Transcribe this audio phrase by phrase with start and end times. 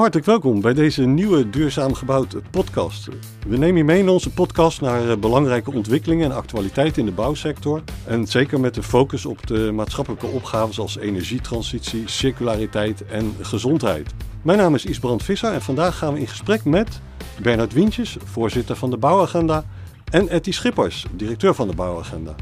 [0.00, 3.08] Hartelijk welkom bij deze nieuwe Duurzaam Gebouwd podcast.
[3.46, 7.14] We nemen je mee in onze podcast naar eh, belangrijke ontwikkelingen en actualiteiten in de
[7.14, 7.82] bouwsector.
[8.06, 14.14] En zeker met de focus op de maatschappelijke opgaven zoals energietransitie, circulariteit en gezondheid.
[14.42, 17.00] Mijn naam is Isbrand Visser en vandaag gaan we in gesprek met
[17.42, 19.64] Bernard Wientjes, voorzitter van de Bouwagenda,
[20.10, 22.34] en Etty Schippers, directeur van de Bouwagenda.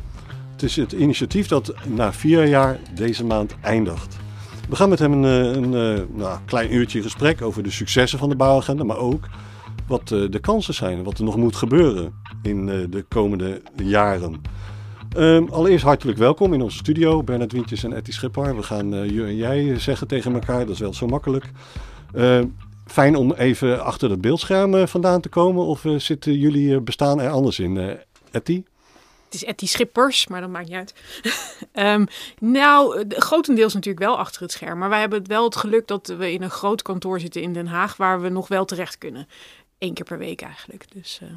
[0.52, 4.27] Het is het initiatief dat na vier jaar deze maand eindigt.
[4.68, 8.18] We gaan met hem een, eh, een, eh, nou, klein uurtje gesprek over de successen
[8.18, 9.28] van de bouwagenda, maar ook
[9.86, 14.42] wat eh, de kansen zijn, wat er nog moet gebeuren in de komende jaren.
[15.16, 18.56] Um, allereerst hartelijk welkom in onze studio, Bernard Wientjes en Etty Schipper.
[18.56, 21.50] We gaan uh, je en jij zeggen tegen elkaar, dat is wel zo makkelijk.
[22.14, 22.41] Uh,
[22.86, 27.58] fijn om even achter het beeldscherm vandaan te komen, of zitten jullie bestaan er anders
[27.58, 27.98] in,
[28.30, 28.62] Etty?
[29.29, 30.95] Het is Etty Schippers, maar dat maakt niet uit.
[31.73, 32.07] um,
[32.59, 34.79] nou, grotendeels natuurlijk wel achter het scherm.
[34.79, 37.67] Maar wij hebben wel het geluk dat we in een groot kantoor zitten in Den
[37.67, 37.97] Haag...
[37.97, 39.29] waar we nog wel terecht kunnen.
[39.79, 40.84] Eén keer per week eigenlijk.
[40.93, 41.29] Dus, uh,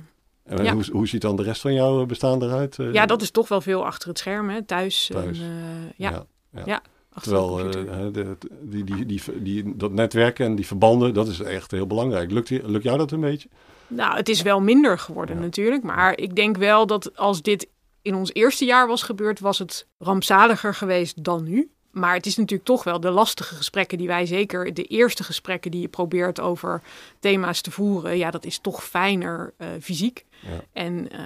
[0.57, 0.73] en ja.
[0.73, 2.77] hoe, hoe, ziet dan de rest van jouw bestaan eruit?
[2.77, 4.63] Uh, ja, dat is toch wel veel achter het scherm, hè?
[4.63, 5.09] thuis.
[5.13, 5.39] thuis.
[5.39, 6.25] En, uh, ja.
[6.51, 6.63] ja.
[6.65, 6.81] ja.
[7.21, 11.71] Terwijl de, de, die, die, die, die, dat netwerken en die verbanden, dat is echt
[11.71, 12.31] heel belangrijk.
[12.31, 13.49] Lukt, lukt jou dat een beetje?
[13.87, 15.83] Nou, het is wel minder geworden natuurlijk.
[15.83, 17.67] Maar ik denk wel dat als dit
[18.01, 21.71] in ons eerste jaar was gebeurd, was het rampzaliger geweest dan nu.
[21.91, 25.71] Maar het is natuurlijk toch wel de lastige gesprekken die wij zeker, de eerste gesprekken
[25.71, 26.81] die je probeert over
[27.19, 30.25] thema's te voeren, ja, dat is toch fijner uh, fysiek.
[30.39, 30.63] Ja.
[30.73, 31.19] En uh,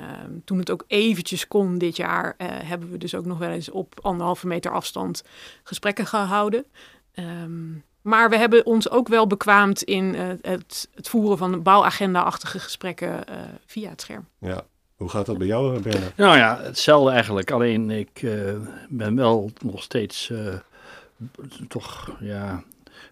[0.45, 3.71] toen het ook eventjes kon dit jaar, uh, hebben we dus ook nog wel eens
[3.71, 5.23] op anderhalve meter afstand
[5.63, 6.65] gesprekken gehouden.
[7.13, 13.23] Um, maar we hebben ons ook wel bekwaamd in het, het, voeren van bouwagenda-achtige gesprekken
[13.65, 14.27] via het scherm.
[14.39, 14.65] Ja,
[14.95, 16.17] hoe gaat dat bij jou, Bernard?
[16.17, 17.51] Nou ja, hetzelfde eigenlijk.
[17.51, 18.53] Alleen ik uh,
[18.89, 20.53] ben wel nog steeds uh,
[21.67, 22.63] toch ja,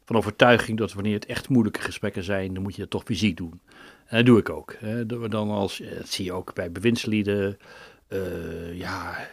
[0.05, 3.37] van overtuiging dat wanneer het echt moeilijke gesprekken zijn, dan moet je het toch fysiek
[3.37, 3.61] doen.
[4.05, 4.75] En dat doe ik ook.
[4.79, 5.05] Hè.
[5.05, 7.57] Dan als, dat zie je ook bij bewindslieden.
[8.09, 9.27] Uh, ja,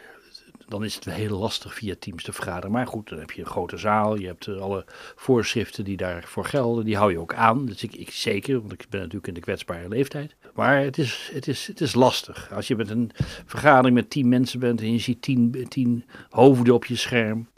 [0.71, 2.71] dan is het heel lastig via Teams te vergaderen.
[2.71, 4.85] Maar goed, dan heb je een grote zaal, je hebt eh, alle
[5.17, 7.67] voorschriften die daarvoor gelden, die hou je ook aan.
[7.67, 10.37] Dus ik, ik zeker, want ik ben natuurlijk in de kwetsbare leeftijd.
[10.55, 12.53] Maar het is, het is, het is lastig.
[12.53, 13.11] Als je met een
[13.47, 17.49] vergadering met tien mensen bent en je ziet tien, tien hoofden op je scherm,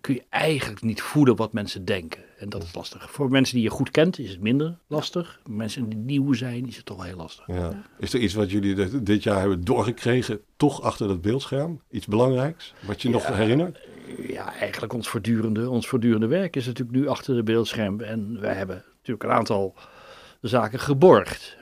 [0.00, 2.20] kun je eigenlijk niet voelen wat mensen denken.
[2.38, 3.10] En dat is lastig.
[3.10, 5.40] Voor mensen die je goed kent is het minder lastig.
[5.46, 7.46] Mensen die nieuw zijn is het toch heel lastig.
[7.46, 7.82] Ja.
[7.98, 11.80] Is er iets wat jullie dit jaar hebben doorgekregen, toch achter dat beeldscherm?
[11.90, 13.78] Iets belangrijks, wat je nog herinnert?
[14.28, 18.00] Ja, eigenlijk ons voortdurende, ons voortdurende werk is natuurlijk nu achter de beeldscherm.
[18.00, 19.74] En wij hebben natuurlijk een aantal
[20.40, 21.56] de zaken geborgd.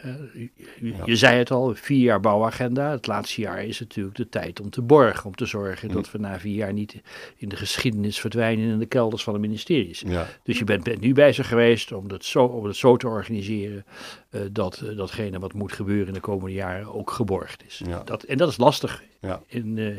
[1.05, 2.91] Je, zei het al, vier jaar bouwagenda.
[2.91, 5.25] Het laatste jaar is natuurlijk de tijd om te borgen.
[5.25, 7.01] Om te zorgen dat we na vier jaar niet
[7.37, 10.05] in de geschiedenis verdwijnen in de kelders van de ministeries.
[10.43, 13.85] Dus je bent, bent, nu bezig geweest om het zo, om het zo te organiseren
[14.31, 17.83] uh, dat uh, datgene wat moet gebeuren in de komende jaren ook geborgd is.
[18.05, 19.03] Dat, en dat is lastig
[19.47, 19.97] in, uh,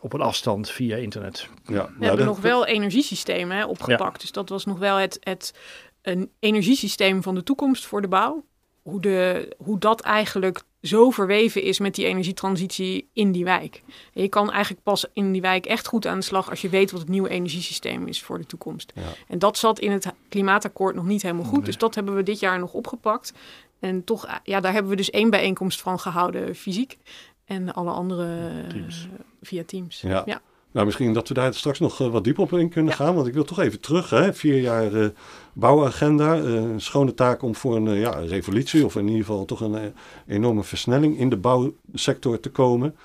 [0.00, 1.48] op een afstand via internet.
[1.64, 4.14] Ja, we nou, hebben nog wel energiesystemen hè, opgepakt.
[4.14, 4.20] Ja.
[4.20, 5.54] Dus dat was nog wel het, het
[6.02, 8.44] een energiesysteem van de toekomst voor de bouw.
[8.82, 13.82] Hoe, de, hoe dat eigenlijk zo verweven is met die energietransitie in die wijk.
[14.14, 16.68] En je kan eigenlijk pas in die wijk echt goed aan de slag als je
[16.68, 18.92] weet wat het nieuwe energiesysteem is voor de toekomst.
[18.94, 19.02] Ja.
[19.28, 21.64] En dat zat in het klimaatakkoord nog niet helemaal goed.
[21.64, 23.32] Dus dat hebben we dit jaar nog opgepakt.
[23.80, 26.98] En toch, ja, daar hebben we dus één bijeenkomst van gehouden fysiek.
[27.44, 29.08] En alle andere teams.
[29.12, 30.00] Uh, via Teams.
[30.00, 30.22] Ja.
[30.26, 30.40] ja.
[30.78, 32.96] Nou, misschien dat we daar straks nog uh, wat dieper op in kunnen ja.
[32.96, 33.14] gaan.
[33.14, 34.10] Want ik wil toch even terug.
[34.10, 34.34] Hè?
[34.34, 35.08] Vier jaar uh,
[35.52, 36.38] bouwagenda.
[36.38, 39.92] Uh, een schone taak om voor een ja, revolutie, of in ieder geval toch een
[40.26, 42.96] enorme versnelling in de bouwsector te komen.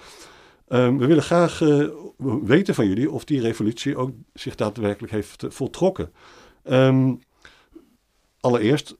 [0.67, 1.59] Um, we willen graag
[2.44, 6.12] weten van jullie of die revolutie ook zich daadwerkelijk heeft voltrokken.
[6.63, 7.19] Um,
[8.39, 8.95] allereerst,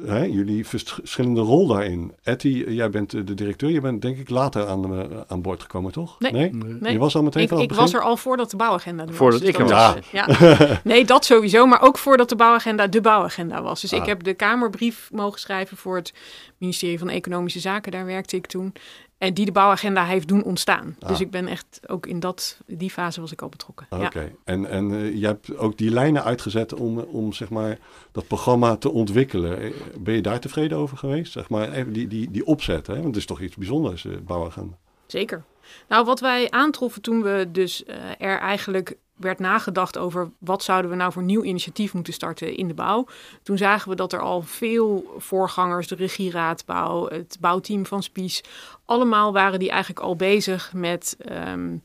[0.00, 2.12] hè, jullie verschillende rol daarin.
[2.22, 3.70] Etty, jij bent de directeur.
[3.70, 6.18] Je bent denk ik later aan, aan boord gekomen, toch?
[6.18, 6.32] Nee.
[6.32, 6.50] nee?
[6.52, 6.92] nee.
[6.92, 9.40] Je was al meteen ik, van Ik was er al voordat de bouwagenda er Voordat
[9.40, 9.48] was.
[9.48, 9.94] ik er was.
[10.12, 10.28] Ja.
[10.38, 10.80] ja.
[10.84, 11.66] nee, dat sowieso.
[11.66, 13.80] Maar ook voordat de bouwagenda de bouwagenda was.
[13.80, 14.00] Dus ah.
[14.00, 16.12] ik heb de Kamerbrief mogen schrijven voor het
[16.58, 17.92] ministerie van Economische Zaken.
[17.92, 18.72] Daar werkte ik toen.
[19.18, 20.96] En die de bouwagenda heeft doen ontstaan.
[21.00, 21.08] Ah.
[21.08, 23.86] Dus ik ben echt ook in dat, die fase was ik al betrokken.
[23.90, 24.24] Oké, okay.
[24.24, 24.30] ja.
[24.44, 27.78] en, en uh, je hebt ook die lijnen uitgezet om, om zeg maar,
[28.12, 29.72] dat programma te ontwikkelen.
[29.98, 31.32] Ben je daar tevreden over geweest?
[31.32, 32.94] Zeg maar, even die, die, die opzet, hè?
[32.94, 34.78] want het is toch iets bijzonders, uh, bouwagenda.
[35.06, 35.44] Zeker.
[35.88, 40.90] Nou, wat wij aantroffen toen we dus uh, er eigenlijk werd nagedacht over wat zouden
[40.90, 43.06] we nou voor nieuw initiatief moeten starten in de bouw.
[43.42, 48.42] Toen zagen we dat er al veel voorgangers, de regieraadbouw, het bouwteam van Spies,
[48.84, 51.16] allemaal waren die eigenlijk al bezig met
[51.48, 51.82] um,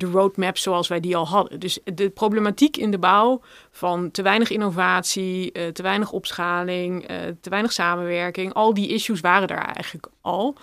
[0.00, 1.60] de roadmap zoals wij die al hadden.
[1.60, 3.40] Dus de problematiek in de bouw
[3.70, 9.20] van te weinig innovatie, uh, te weinig opschaling, uh, te weinig samenwerking, al die issues
[9.20, 10.56] waren er eigenlijk al.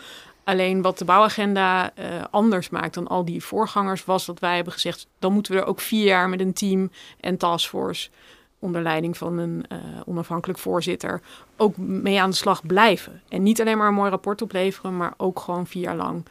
[0.48, 4.74] Alleen wat de bouwagenda uh, anders maakt dan al die voorgangers was dat wij hebben
[4.74, 8.10] gezegd, dan moeten we er ook vier jaar met een team en taskforce
[8.60, 11.22] onder leiding van een uh, onafhankelijk voorzitter
[11.58, 13.22] ook mee aan de slag blijven.
[13.30, 16.26] En niet alleen maar een mooi rapport opleveren, maar ook gewoon vier jaar lang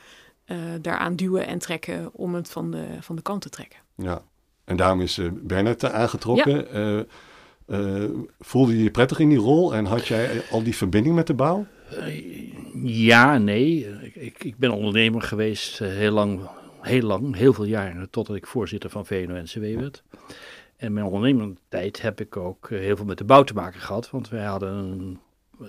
[0.46, 3.78] uh, daaraan duwen en trekken om het van de, van de kant te trekken.
[3.94, 4.22] Ja,
[4.64, 6.66] en daarom is Bernard aangetrokken.
[7.66, 8.08] Ja.
[8.38, 11.34] voelde je je prettig in die rol en had jij al die verbinding met de
[11.34, 11.66] bouw?
[12.82, 13.86] Ja, nee.
[14.12, 16.48] Ik, ik ben ondernemer geweest heel lang,
[16.80, 20.02] heel lang, heel veel jaren, totdat ik voorzitter van VNO-NCW werd.
[20.76, 24.10] En mijn ondernemende tijd heb ik ook heel veel met de bouw te maken gehad,
[24.10, 25.18] want wij hadden een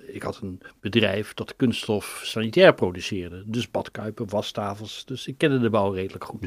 [0.07, 3.43] ik had een bedrijf dat kunststof sanitair produceerde.
[3.45, 5.05] Dus badkuipen, wastafels.
[5.05, 6.45] Dus ik kende de bouw redelijk goed.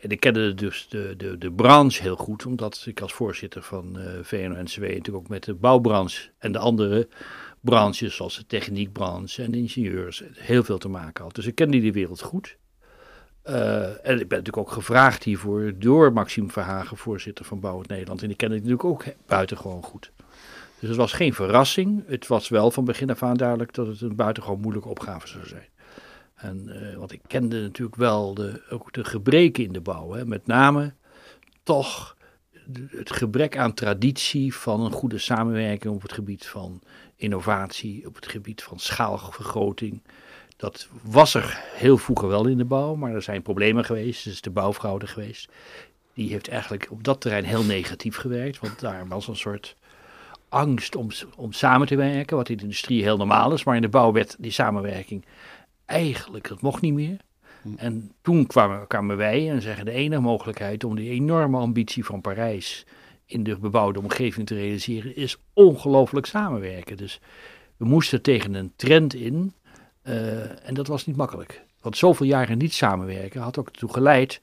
[0.00, 3.98] En ik kende dus de, de, de branche heel goed, omdat ik als voorzitter van
[3.98, 7.08] uh, VNO-NCW natuurlijk ook met de bouwbranche en de andere
[7.64, 11.34] branches, zoals de techniekbranche en ingenieurs, heel veel te maken had.
[11.34, 12.56] Dus ik kende die wereld goed.
[13.46, 18.22] Uh, en ik ben natuurlijk ook gevraagd hiervoor door Maxime Verhagen, voorzitter van Bouw Nederland.
[18.22, 20.12] En die kende ik natuurlijk ook buitengewoon goed.
[20.78, 22.02] Dus het was geen verrassing.
[22.06, 25.46] Het was wel van begin af aan duidelijk dat het een buitengewoon moeilijke opgave zou
[25.46, 25.68] zijn.
[26.34, 30.12] En, uh, want ik kende natuurlijk wel de, ook de gebreken in de bouw.
[30.12, 30.26] Hè.
[30.26, 30.94] Met name
[31.62, 32.16] toch
[32.88, 36.82] het gebrek aan traditie van een goede samenwerking op het gebied van
[37.16, 40.02] innovatie, op het gebied van schaalvergroting.
[40.56, 44.24] Dat was er heel vroeger wel in de bouw, maar er zijn problemen geweest.
[44.24, 45.48] Er is de bouwfraude geweest.
[46.14, 49.76] Die heeft eigenlijk op dat terrein heel negatief gewerkt, want daar was een soort
[50.48, 53.82] angst om, om samen te werken, wat in de industrie heel normaal is, maar in
[53.82, 55.24] de bouw werd die samenwerking
[55.86, 57.16] eigenlijk, dat mocht niet meer.
[57.62, 57.68] Hm.
[57.76, 62.20] En toen kwamen, kwamen wij en zeggen de enige mogelijkheid om die enorme ambitie van
[62.20, 62.86] Parijs
[63.26, 66.96] in de bebouwde omgeving te realiseren, is ongelooflijk samenwerken.
[66.96, 67.20] Dus
[67.76, 69.54] we moesten tegen een trend in
[70.04, 71.64] uh, en dat was niet makkelijk.
[71.80, 74.40] Want zoveel jaren niet samenwerken had ook ertoe geleid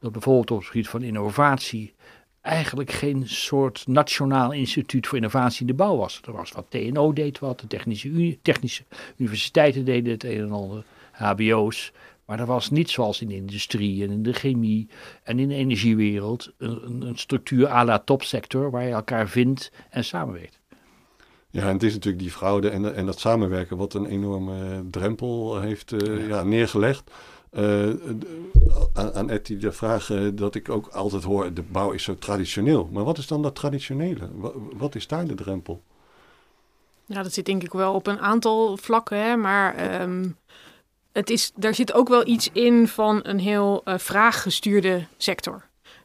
[0.00, 1.94] dat bijvoorbeeld op het gebied van innovatie
[2.40, 6.20] eigenlijk geen soort nationaal instituut voor innovatie in de bouw was.
[6.24, 8.84] Er was wat TNO deed wat, de technische, technische
[9.16, 11.92] universiteiten deden het een en ander, HBO's.
[12.26, 14.88] Maar er was niet zoals in de industrie en in de chemie
[15.22, 20.04] en in de energiewereld een, een structuur à la topsector waar je elkaar vindt en
[20.04, 20.60] samenwerkt.
[21.50, 25.60] Ja, en het is natuurlijk die fraude en, en dat samenwerken wat een enorme drempel
[25.60, 26.36] heeft uh, ja.
[26.36, 26.42] ja.
[26.42, 27.10] neergelegd.
[27.52, 27.88] Uh,
[28.92, 32.14] aan, aan Etty de vraag uh, dat ik ook altijd hoor, de bouw is zo
[32.14, 32.88] traditioneel.
[32.92, 34.28] Maar wat is dan dat traditionele?
[34.34, 35.82] Wat, wat is daar de drempel?
[37.06, 40.36] Ja, dat zit denk ik wel op een aantal vlakken, hè, maar um,
[41.14, 45.62] het is, daar zit ook wel iets in van een heel uh, vraaggestuurde sector.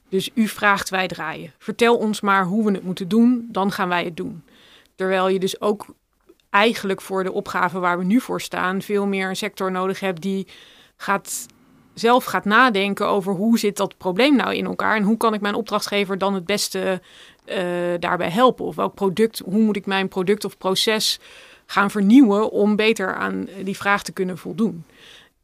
[0.09, 1.53] Dus u vraagt, wij draaien.
[1.57, 4.43] Vertel ons maar hoe we het moeten doen, dan gaan wij het doen.
[4.95, 5.85] Terwijl je dus ook
[6.49, 10.21] eigenlijk voor de opgave waar we nu voor staan, veel meer een sector nodig hebt
[10.21, 10.47] die
[10.97, 11.45] gaat,
[11.93, 15.41] zelf gaat nadenken over hoe zit dat probleem nou in elkaar en hoe kan ik
[15.41, 17.01] mijn opdrachtgever dan het beste
[17.45, 17.55] uh,
[17.99, 18.65] daarbij helpen?
[18.65, 21.19] Of welk product, hoe moet ik mijn product of proces
[21.71, 24.83] gaan vernieuwen om beter aan die vraag te kunnen voldoen?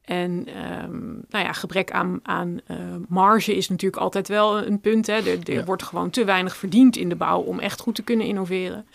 [0.01, 0.47] En
[0.83, 5.07] um, nou ja, gebrek aan, aan uh, marge is natuurlijk altijd wel een punt.
[5.07, 5.13] Hè.
[5.13, 5.63] Er, er ja.
[5.63, 8.87] wordt gewoon te weinig verdiend in de bouw om echt goed te kunnen innoveren.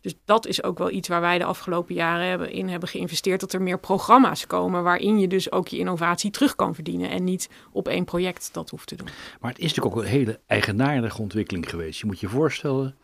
[0.00, 3.40] Dus dat is ook wel iets waar wij de afgelopen jaren hebben, in hebben geïnvesteerd.
[3.40, 7.10] Dat er meer programma's komen waarin je dus ook je innovatie terug kan verdienen.
[7.10, 9.08] En niet op één project dat hoeft te doen.
[9.40, 12.00] Maar het is natuurlijk ook een hele eigenaardige ontwikkeling geweest.
[12.00, 12.96] Je moet je voorstellen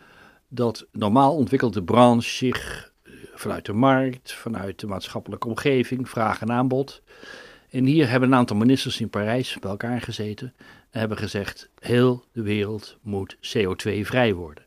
[0.49, 2.98] dat normaal ontwikkelt de branche zich eh,
[3.35, 7.03] vanuit de markt, vanuit de maatschappelijke omgeving, vraag en aanbod.
[7.71, 10.55] En hier hebben een aantal ministers in Parijs bij elkaar gezeten
[10.91, 14.67] en hebben gezegd: heel de wereld moet CO2-vrij worden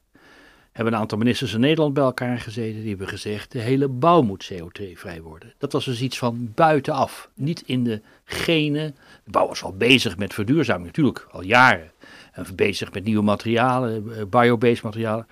[0.71, 2.79] hebben een aantal ministers in Nederland bij elkaar gezeten.
[2.79, 5.53] Die hebben gezegd, de hele bouw moet CO2-vrij worden.
[5.57, 8.95] Dat was dus iets van buitenaf, niet in de genen.
[9.23, 11.91] De bouw was al bezig met verduurzaming, natuurlijk al jaren.
[12.31, 15.27] En bezig met nieuwe materialen, eh, biobased materialen.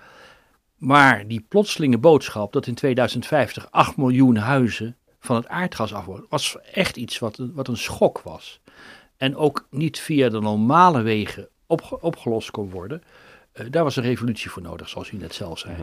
[0.80, 6.26] Maar die plotselinge boodschap dat in 2050 8 miljoen huizen van het aardgas af worden,
[6.28, 8.60] was echt iets wat, wat een schok was.
[9.16, 13.02] En ook niet via de normale wegen op, opgelost kon worden.
[13.54, 15.74] Uh, daar was een revolutie voor nodig, zoals u net zelf zei.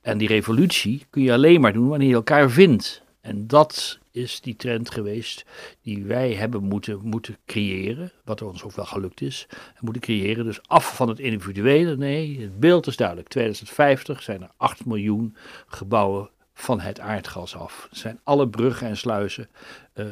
[0.00, 3.02] En die revolutie kun je alleen maar doen wanneer je elkaar vindt.
[3.24, 5.44] En dat is die trend geweest
[5.82, 9.46] die wij hebben moeten, moeten creëren, wat ons ook wel gelukt is.
[9.80, 11.96] Moeten creëren, dus af van het individuele.
[11.96, 13.28] Nee, het beeld is duidelijk.
[13.28, 17.88] 2050 zijn er 8 miljoen gebouwen van het aardgas af.
[17.90, 19.48] Zijn alle bruggen en sluizen
[19.94, 20.06] uh,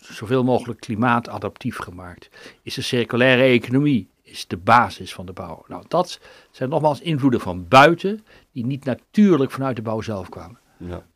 [0.00, 2.30] zoveel mogelijk klimaatadaptief gemaakt?
[2.62, 5.64] Is de circulaire economie is de basis van de bouw?
[5.68, 10.58] Nou, dat zijn nogmaals invloeden van buiten die niet natuurlijk vanuit de bouw zelf kwamen.
[10.76, 11.08] Ja.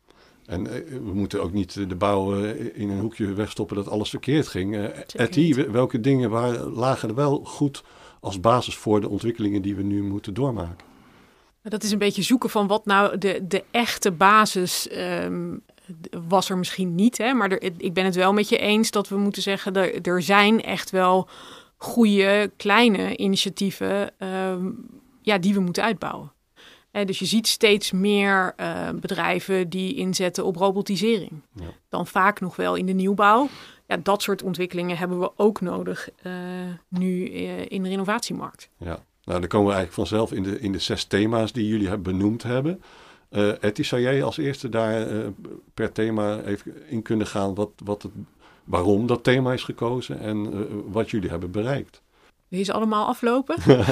[0.45, 4.47] En eh, we moeten ook niet de bouw in een hoekje wegstoppen dat alles verkeerd
[4.47, 4.75] ging.
[5.15, 7.83] Etty, welke dingen waren, lagen er wel goed
[8.19, 10.85] als basis voor de ontwikkelingen die we nu moeten doormaken?
[11.61, 15.63] Dat is een beetje zoeken van wat nou de, de echte basis um,
[16.27, 17.17] was er misschien niet.
[17.17, 17.33] Hè?
[17.33, 20.21] Maar er, ik ben het wel met je eens dat we moeten zeggen, er, er
[20.21, 21.29] zijn echt wel
[21.77, 24.85] goede kleine initiatieven um,
[25.21, 26.31] ja, die we moeten uitbouwen.
[27.03, 31.31] Dus je ziet steeds meer uh, bedrijven die inzetten op robotisering.
[31.53, 31.65] Ja.
[31.89, 33.49] Dan vaak nog wel in de nieuwbouw.
[33.87, 36.33] Ja, dat soort ontwikkelingen hebben we ook nodig uh,
[36.87, 38.69] nu uh, in de renovatiemarkt.
[38.77, 38.99] Ja.
[39.23, 42.17] Nou, dan komen we eigenlijk vanzelf in de, in de zes thema's die jullie hebben
[42.17, 42.81] benoemd hebben.
[43.59, 45.07] Etty, zou jij als eerste daar
[45.73, 48.11] per thema even in kunnen gaan wat, wat het,
[48.63, 52.01] waarom dat thema is gekozen en wat jullie hebben bereikt?
[52.47, 53.55] Wil je ze allemaal aflopen?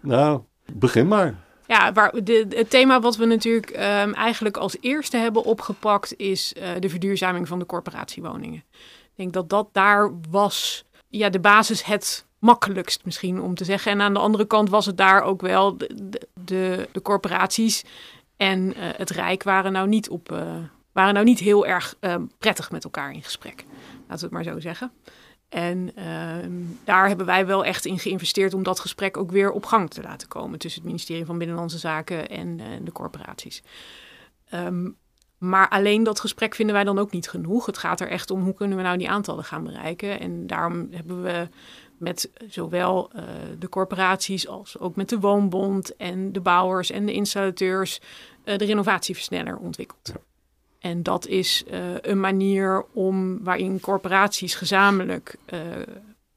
[0.00, 0.40] nou,
[0.72, 1.47] begin maar.
[1.68, 6.88] Ja, waar het thema wat we natuurlijk um, eigenlijk als eerste hebben opgepakt is de
[6.88, 8.64] verduurzaming van de corporatiewoningen.
[9.02, 13.92] Ik denk dat dat daar was, ja, de basis het makkelijkst misschien om te zeggen.
[13.92, 17.84] En aan de andere kant was het daar ook wel de, de, de corporaties
[18.36, 20.56] en uh, het Rijk waren nou niet, op, uh,
[20.92, 23.64] waren nou niet heel erg uh, prettig met elkaar in gesprek.
[24.08, 24.92] Laten we het maar zo zeggen.
[25.48, 26.52] En ehm,
[26.84, 30.02] daar hebben wij wel echt in geïnvesteerd om dat gesprek ook weer op gang te
[30.02, 33.62] laten komen tussen het ministerie van Binnenlandse Zaken en de corporaties.
[34.54, 34.96] Um,
[35.38, 37.66] maar alleen dat gesprek vinden wij dan ook niet genoeg.
[37.66, 40.20] Het gaat er echt om hoe kunnen we nou die aantallen gaan bereiken.
[40.20, 41.48] En daarom hebben we
[41.98, 43.22] met zowel uh,
[43.58, 48.00] de corporaties als ook met de woonbond en de bouwers en de installateurs
[48.44, 50.12] uh, de renovatieversneller ontwikkeld.
[50.78, 55.36] En dat is uh, een manier om waarin corporaties gezamenlijk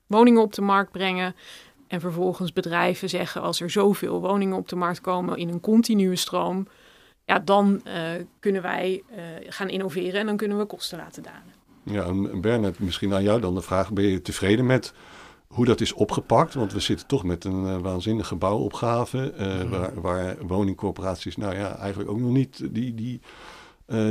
[0.07, 1.35] woningen op de markt brengen.
[1.87, 6.15] En vervolgens bedrijven zeggen als er zoveel woningen op de markt komen in een continue
[6.15, 6.67] stroom.
[7.25, 7.81] Ja, dan
[8.39, 9.03] kunnen wij
[9.47, 11.53] gaan innoveren en dan kunnen we kosten laten dalen.
[11.83, 14.93] Ja, en Bernard, misschien aan jou dan de vraag: ben je tevreden met
[15.47, 16.53] hoe dat is opgepakt.
[16.53, 19.33] Want we zitten toch met een uh, waanzinnige bouwopgave.
[19.39, 23.21] Uh, waar, waar, woningcorporaties nou ja, eigenlijk ook nog niet die, die,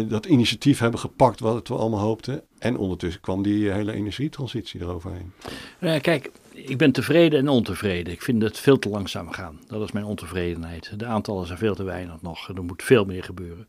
[0.09, 2.43] dat initiatief hebben gepakt wat we allemaal hoopten.
[2.59, 5.33] En ondertussen kwam die hele energietransitie eroverheen.
[5.81, 8.13] Ja, kijk, ik ben tevreden en ontevreden.
[8.13, 9.61] Ik vind het veel te langzaam gaan.
[9.67, 10.99] Dat is mijn ontevredenheid.
[10.99, 12.49] De aantallen zijn veel te weinig nog.
[12.49, 13.69] Er moet veel meer gebeuren.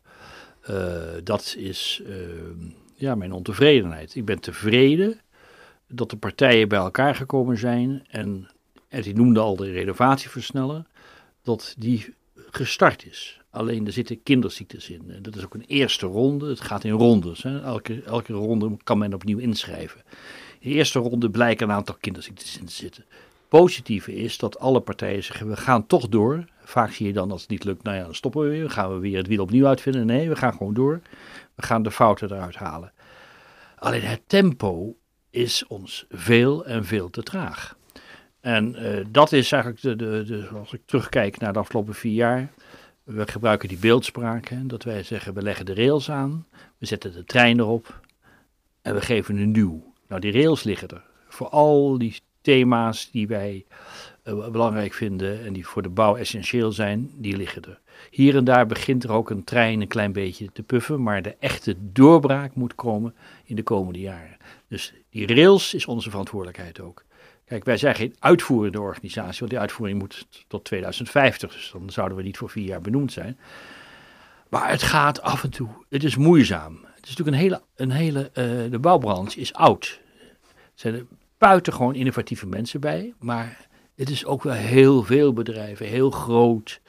[1.24, 2.02] dat is
[2.96, 4.16] ja, mijn ontevredenheid.
[4.16, 5.20] Ik ben tevreden
[5.88, 8.50] dat de partijen bij elkaar gekomen zijn en,
[8.88, 10.86] en die noemde al de renovatieversneller,
[11.42, 12.14] dat die
[12.56, 13.40] gestart is.
[13.50, 15.18] Alleen er zitten kinderziektes in.
[15.22, 16.50] Dat is ook een eerste ronde.
[16.50, 17.44] Het gaat in rondes.
[17.44, 17.62] Hè.
[17.62, 20.02] Elke, elke ronde kan men opnieuw inschrijven.
[20.60, 23.06] In de eerste ronde blijken een aantal kinderziektes in te zitten.
[23.48, 26.46] Positieve is dat alle partijen zeggen: we gaan toch door.
[26.64, 28.70] Vaak zie je dan als het niet lukt, nou ja, dan stoppen we weer.
[28.70, 30.06] Gaan we weer het wiel opnieuw uitvinden.
[30.06, 31.02] Nee, we gaan gewoon door.
[31.56, 32.92] We gaan de fouten eruit halen.
[33.76, 34.96] Alleen het tempo
[35.30, 37.76] is ons veel en veel te traag.
[38.42, 42.52] En uh, dat is eigenlijk, de, de, als ik terugkijk naar de afgelopen vier jaar,
[43.04, 46.46] we gebruiken die beeldspraak, hè, dat wij zeggen we leggen de rails aan,
[46.78, 48.00] we zetten de trein erop
[48.82, 49.94] en we geven een nieuw.
[50.08, 51.04] Nou, die rails liggen er.
[51.28, 53.66] Voor al die thema's die wij
[54.24, 57.80] uh, belangrijk vinden en die voor de bouw essentieel zijn, die liggen er.
[58.10, 61.36] Hier en daar begint er ook een trein een klein beetje te puffen, maar de
[61.40, 64.38] echte doorbraak moet komen in de komende jaren.
[64.68, 67.04] Dus die rails is onze verantwoordelijkheid ook.
[67.52, 72.18] Kijk, wij zijn geen uitvoerende organisatie, want die uitvoering moet tot 2050, dus dan zouden
[72.18, 73.40] we niet voor vier jaar benoemd zijn.
[74.50, 76.74] Maar het gaat af en toe, het is moeizaam.
[76.74, 80.02] Het is natuurlijk een hele, een hele uh, de bouwbranche is oud.
[80.20, 81.06] Er zijn er
[81.38, 86.82] buitengewoon innovatieve mensen bij, maar het is ook wel heel veel bedrijven, heel groot.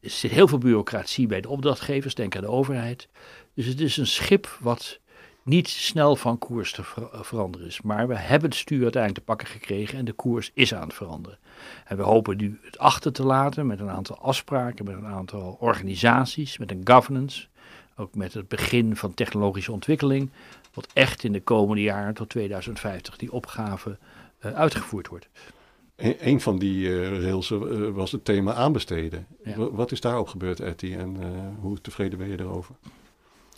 [0.00, 3.08] Er zit heel veel bureaucratie bij de opdrachtgevers, denk aan de overheid.
[3.54, 5.00] Dus het is een schip wat
[5.46, 7.82] niet snel van koers te veranderen is.
[7.82, 10.94] Maar we hebben het stuur uiteindelijk te pakken gekregen en de koers is aan het
[10.94, 11.38] veranderen.
[11.84, 15.56] En we hopen nu het achter te laten met een aantal afspraken, met een aantal
[15.60, 17.46] organisaties, met een governance.
[17.96, 20.30] Ook met het begin van technologische ontwikkeling.
[20.74, 23.98] Wat echt in de komende jaren tot 2050 die opgave
[24.44, 25.28] uh, uitgevoerd wordt.
[25.96, 29.26] Een van die uh, rails uh, was het thema aanbesteden.
[29.44, 29.70] Ja.
[29.70, 31.16] Wat is daarop gebeurd, Etty, en
[31.60, 32.74] hoe tevreden ben je erover?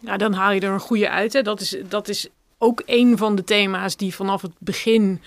[0.00, 1.33] Ja, dan haal je er een goede uit.
[1.33, 1.43] Hè.
[1.43, 2.28] Dat, is, dat is
[2.59, 5.21] ook een van de thema's die vanaf het begin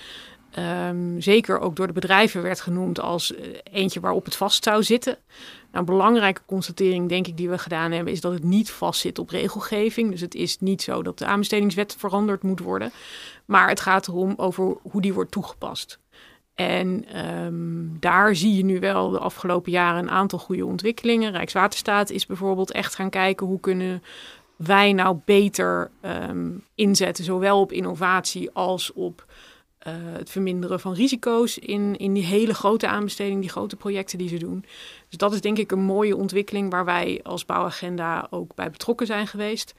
[0.52, 4.84] Ehm, zeker ook door de bedrijven werd genoemd als eh, eentje waarop het vast zou
[4.84, 5.18] zitten.
[5.72, 9.20] Nou, een belangrijke constatering, denk ik, die we gedaan hebben, is dat het niet vastzit
[9.20, 10.12] op regelgeving.
[10.12, 12.92] Dus het is niet zo dat de aanbestedingswet veranderd moet worden.
[13.46, 16.00] Maar het gaat erom over hoe die wordt toegepast.
[16.56, 21.32] En um, daar zie je nu wel de afgelopen jaren een aantal goede ontwikkelingen.
[21.32, 24.04] Rijkswaterstaat is bijvoorbeeld echt gaan kijken hoe kunnen
[24.66, 25.92] wij nou beter
[26.30, 29.26] um, inzetten, zowel op innovatie als op
[29.88, 34.30] uh, het verminderen van risico's in, in die hele grote aanbesteding, die grote projecten die
[34.30, 34.66] ze doen.
[35.08, 39.08] Dus dat is denk ik een mooie ontwikkeling waar wij als bouwagenda ook bij betrokken
[39.08, 39.74] zijn geweest.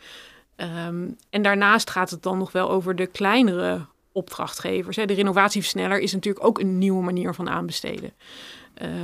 [0.56, 4.96] Um, en daarnaast gaat het dan nog wel over de kleinere opdrachtgevers.
[4.96, 5.04] Hè.
[5.04, 8.12] De renovatieversneller is natuurlijk ook een nieuwe manier van aanbesteden.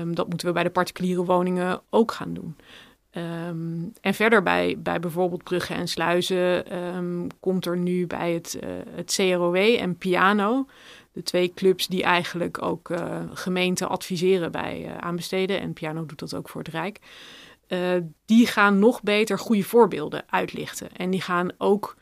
[0.00, 2.56] Um, dat moeten we bij de particuliere woningen ook gaan doen.
[3.12, 8.58] Um, en verder bij, bij bijvoorbeeld bruggen en sluizen um, komt er nu bij het,
[8.64, 10.66] uh, het CROW en Piano,
[11.12, 15.60] de twee clubs die eigenlijk ook uh, gemeenten adviseren bij uh, aanbesteden.
[15.60, 16.98] En Piano doet dat ook voor het Rijk.
[18.24, 20.92] die gaan nog beter goede voorbeelden uitlichten.
[20.96, 21.96] En die gaan ook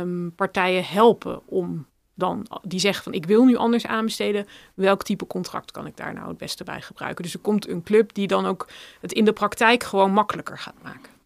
[0.00, 1.86] um, partijen helpen om
[2.18, 6.14] dan die zeggen van ik wil nu anders aanbesteden, welk type contract kan ik daar
[6.14, 7.22] nou het beste bij gebruiken?
[7.22, 8.68] Dus er komt een club die dan ook
[9.00, 11.16] het in de praktijk gewoon makkelijker gaat maken.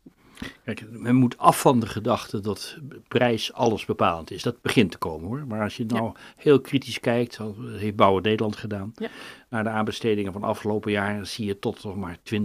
[0.65, 4.43] Kijk, men moet af van de gedachte dat prijs alles bepalend is.
[4.43, 5.47] Dat begint te komen hoor.
[5.47, 6.13] Maar als je nou ja.
[6.37, 9.09] heel kritisch kijkt, dat heeft Bouwen Nederland gedaan, ja.
[9.49, 12.41] naar de aanbestedingen van afgelopen jaar, zie je tot nog maar 20%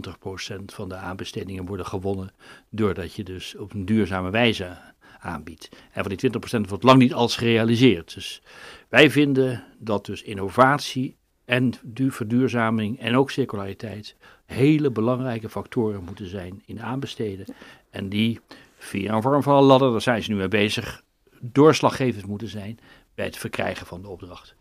[0.66, 2.32] van de aanbestedingen worden gewonnen.
[2.70, 4.78] Doordat je dus op een duurzame wijze
[5.20, 5.70] aanbiedt.
[5.92, 6.32] En van die
[6.66, 8.14] 20% wordt lang niet als gerealiseerd.
[8.14, 8.42] Dus
[8.90, 16.62] wij vinden dat dus innovatie en verduurzaming en ook circulariteit hele belangrijke factoren moeten zijn
[16.66, 17.46] in aanbesteden.
[17.90, 18.40] En die
[18.78, 21.04] via een vorm van een ladder, daar zijn ze nu mee bezig,
[21.40, 22.80] doorslaggevend moeten zijn
[23.16, 24.56] bij het verkrijgen van de opdracht.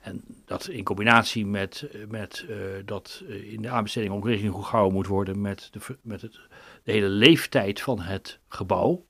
[0.00, 5.06] En dat in combinatie met, met uh, dat in de aanbesteding ook rekening gehouden moet
[5.06, 6.40] worden met, de, met het,
[6.82, 9.06] de hele leeftijd van het gebouw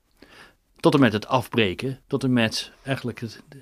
[0.79, 3.57] tot en met het afbreken, tot en met eigenlijk het, de,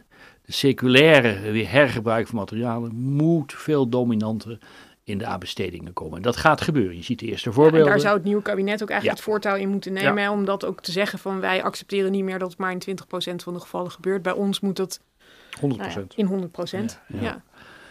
[0.45, 4.59] de circulaire weer hergebruik van materialen, moet veel dominanter
[5.03, 6.17] in de aanbestedingen komen.
[6.17, 6.95] En dat gaat gebeuren.
[6.95, 7.83] Je ziet de eerste voorbeelden.
[7.83, 9.25] Ja, daar zou het nieuwe kabinet ook eigenlijk ja.
[9.25, 10.21] het voortouw in moeten nemen.
[10.21, 10.31] Ja.
[10.31, 13.35] Om dat ook te zeggen van wij accepteren niet meer dat het maar in 20%
[13.35, 14.21] van de gevallen gebeurt.
[14.21, 15.59] Bij ons moet het 100%.
[15.59, 16.51] Nou in
[16.81, 16.85] 100%.
[17.07, 17.43] ja.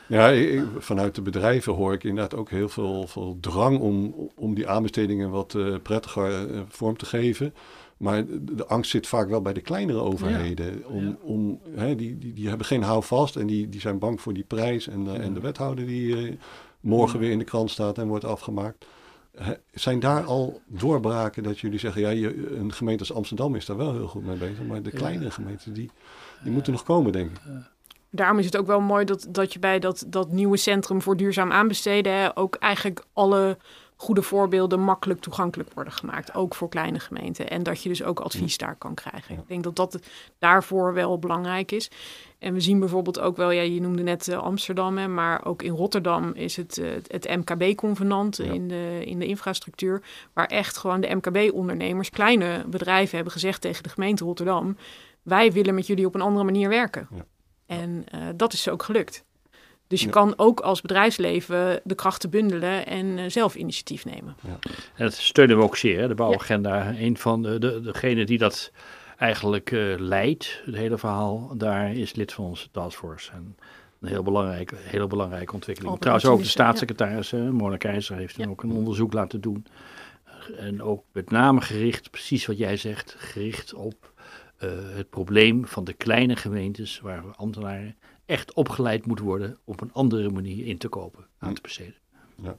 [0.09, 4.55] Ja, ik, vanuit de bedrijven hoor ik inderdaad ook heel veel, veel drang om, om
[4.55, 7.55] die aanbestedingen wat uh, prettiger uh, vorm te geven.
[7.97, 10.79] Maar de, angst zit vaak wel bij de kleinere overheden.
[10.79, 10.87] Ja.
[10.87, 11.17] Om, ja.
[11.23, 14.45] om, hè, die, die, die hebben geen houvast en die, die zijn bang voor die
[14.45, 14.89] prijs.
[14.89, 15.21] En, uh, ja.
[15.21, 16.37] en de wethouder die uh,
[16.81, 18.87] morgen weer in de krant staat en wordt afgemaakt.
[19.73, 23.77] Zijn daar al doorbraken dat jullie zeggen, ja, je, een gemeente als Amsterdam is daar
[23.77, 24.63] wel heel goed mee bezig.
[24.63, 25.91] Maar de kleinere gemeenten, die,
[26.43, 27.41] die moeten nog komen, denk ik.
[28.11, 31.17] Daarom is het ook wel mooi dat, dat je bij dat, dat nieuwe centrum voor
[31.17, 33.59] duurzaam aanbesteden hè, ook eigenlijk alle
[33.97, 36.35] goede voorbeelden makkelijk toegankelijk worden gemaakt.
[36.35, 37.51] Ook voor kleine gemeenten.
[37.51, 39.35] En dat je dus ook advies daar kan krijgen.
[39.35, 39.99] Ik denk dat dat
[40.39, 41.91] daarvoor wel belangrijk is.
[42.39, 45.63] En we zien bijvoorbeeld ook wel, ja, je noemde net uh, Amsterdam, hè, maar ook
[45.63, 48.45] in Rotterdam is het, uh, het MKB-convenant ja.
[48.45, 50.03] in, de, in de infrastructuur.
[50.33, 54.77] Waar echt gewoon de MKB-ondernemers, kleine bedrijven hebben gezegd tegen de gemeente Rotterdam:
[55.23, 57.09] wij willen met jullie op een andere manier werken.
[57.15, 57.25] Ja.
[57.67, 59.25] En uh, dat is ook gelukt.
[59.87, 60.12] Dus je ja.
[60.12, 64.37] kan ook als bedrijfsleven de krachten bundelen en uh, zelf initiatief nemen.
[64.40, 64.59] Ja.
[64.94, 66.09] En dat steunen we ook zeer, hè?
[66.09, 66.90] de bouwagenda.
[66.90, 66.99] Ja.
[66.99, 68.72] Een van de, de, degene die dat
[69.16, 73.33] eigenlijk uh, leidt, het hele verhaal, daar is lid van onze taskforce.
[73.33, 73.57] En
[74.01, 75.94] een heel belangrijke, hele belangrijke ontwikkeling.
[75.94, 77.38] Op Trouwens ook de staatssecretaris, ja.
[77.38, 78.49] Mona Keizer, heeft ja.
[78.49, 79.66] ook een onderzoek laten doen.
[80.57, 84.12] En ook met name gericht, precies wat jij zegt, gericht op
[84.61, 87.96] uh, het probleem van de kleine gemeentes waar ambtenaren
[88.27, 91.95] echt opgeleid moet worden op een andere manier in te kopen, aan te besteden.
[92.43, 92.57] Ja.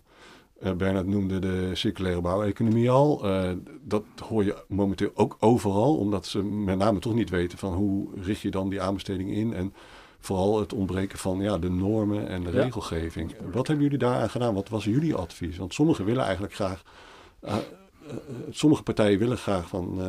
[0.63, 3.25] Uh, Bernard noemde de circulaire bouweconomie al.
[3.25, 3.51] Uh,
[3.81, 8.07] dat hoor je momenteel ook overal, omdat ze met name toch niet weten van hoe
[8.21, 9.53] richt je dan die aanbesteding in.
[9.53, 9.73] En
[10.19, 12.61] vooral het ontbreken van ja, de normen en de ja.
[12.63, 13.35] regelgeving.
[13.51, 14.53] Wat hebben jullie daaraan gedaan?
[14.53, 15.57] Wat was jullie advies?
[15.57, 16.83] Want sommigen willen eigenlijk graag.
[17.43, 17.55] Uh,
[18.49, 19.99] sommige partijen willen graag van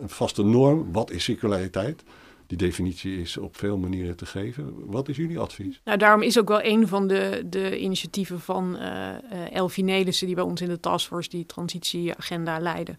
[0.00, 0.92] een vaste norm.
[0.92, 2.04] Wat is circulariteit?
[2.48, 4.72] Die definitie is op veel manieren te geven.
[4.86, 5.80] Wat is jullie advies?
[5.84, 10.34] Nou, daarom is ook wel een van de, de initiatieven van uh, Elfie Nelissen, die
[10.34, 12.98] bij ons in de taskforce die transitieagenda leiden.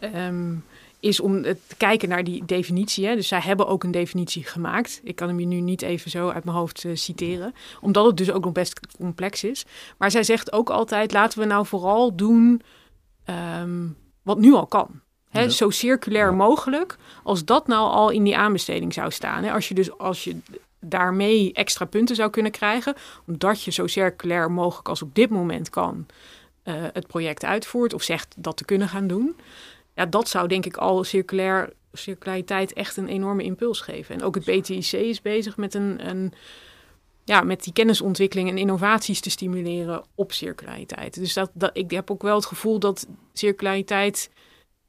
[0.00, 0.64] Um,
[1.00, 3.06] is om te kijken naar die definitie.
[3.06, 3.14] Hè.
[3.14, 5.00] Dus zij hebben ook een definitie gemaakt.
[5.04, 7.54] Ik kan hem je nu niet even zo uit mijn hoofd uh, citeren.
[7.80, 9.64] Omdat het dus ook nog best complex is.
[9.98, 12.62] Maar zij zegt ook altijd, laten we nou vooral doen
[13.60, 15.02] um, wat nu al kan.
[15.34, 15.48] He, ja.
[15.48, 16.36] Zo circulair ja.
[16.36, 16.96] mogelijk.
[17.22, 19.44] Als dat nou al in die aanbesteding zou staan.
[19.44, 20.36] He, als je dus als je
[20.80, 22.94] daarmee extra punten zou kunnen krijgen,
[23.26, 26.06] omdat je zo circulair mogelijk als op dit moment kan
[26.64, 29.36] uh, het project uitvoert of zegt dat te kunnen gaan doen.
[29.94, 34.14] Ja, dat zou denk ik al circulair, circulariteit echt een enorme impuls geven.
[34.14, 36.32] En ook het BTIC is bezig met, een, een,
[37.24, 41.14] ja, met die kennisontwikkeling en innovaties te stimuleren op circulariteit.
[41.14, 44.30] Dus dat, dat, ik heb ook wel het gevoel dat circulariteit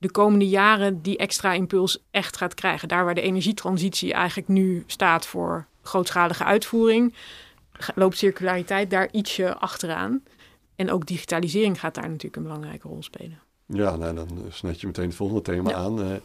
[0.05, 2.87] de komende jaren die extra impuls echt gaat krijgen.
[2.87, 7.13] Daar waar de energietransitie eigenlijk nu staat voor grootschalige uitvoering,
[7.95, 10.23] loopt circulariteit daar ietsje achteraan.
[10.75, 13.39] En ook digitalisering gaat daar natuurlijk een belangrijke rol spelen.
[13.65, 15.99] Ja, nou, dan snet je meteen het volgende thema aan.
[15.99, 16.15] Uh,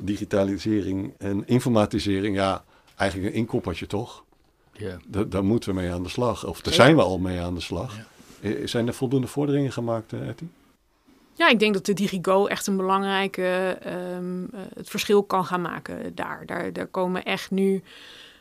[0.00, 2.36] digitalisering en informatisering.
[2.36, 2.64] Ja,
[2.96, 4.24] eigenlijk een inkoppertje toch?
[4.72, 4.96] Ja.
[5.26, 6.46] daar moeten we mee aan de slag.
[6.46, 7.96] Of daar zijn we al mee aan de slag.
[7.96, 8.06] Ja.
[8.40, 10.44] Eh, zijn er voldoende vorderingen gemaakt, Etty?
[11.38, 13.78] Ja, ik denk dat de DigiGo echt een belangrijke
[14.16, 16.46] um, het verschil kan gaan maken daar.
[16.46, 17.82] Daar, daar komen echt nu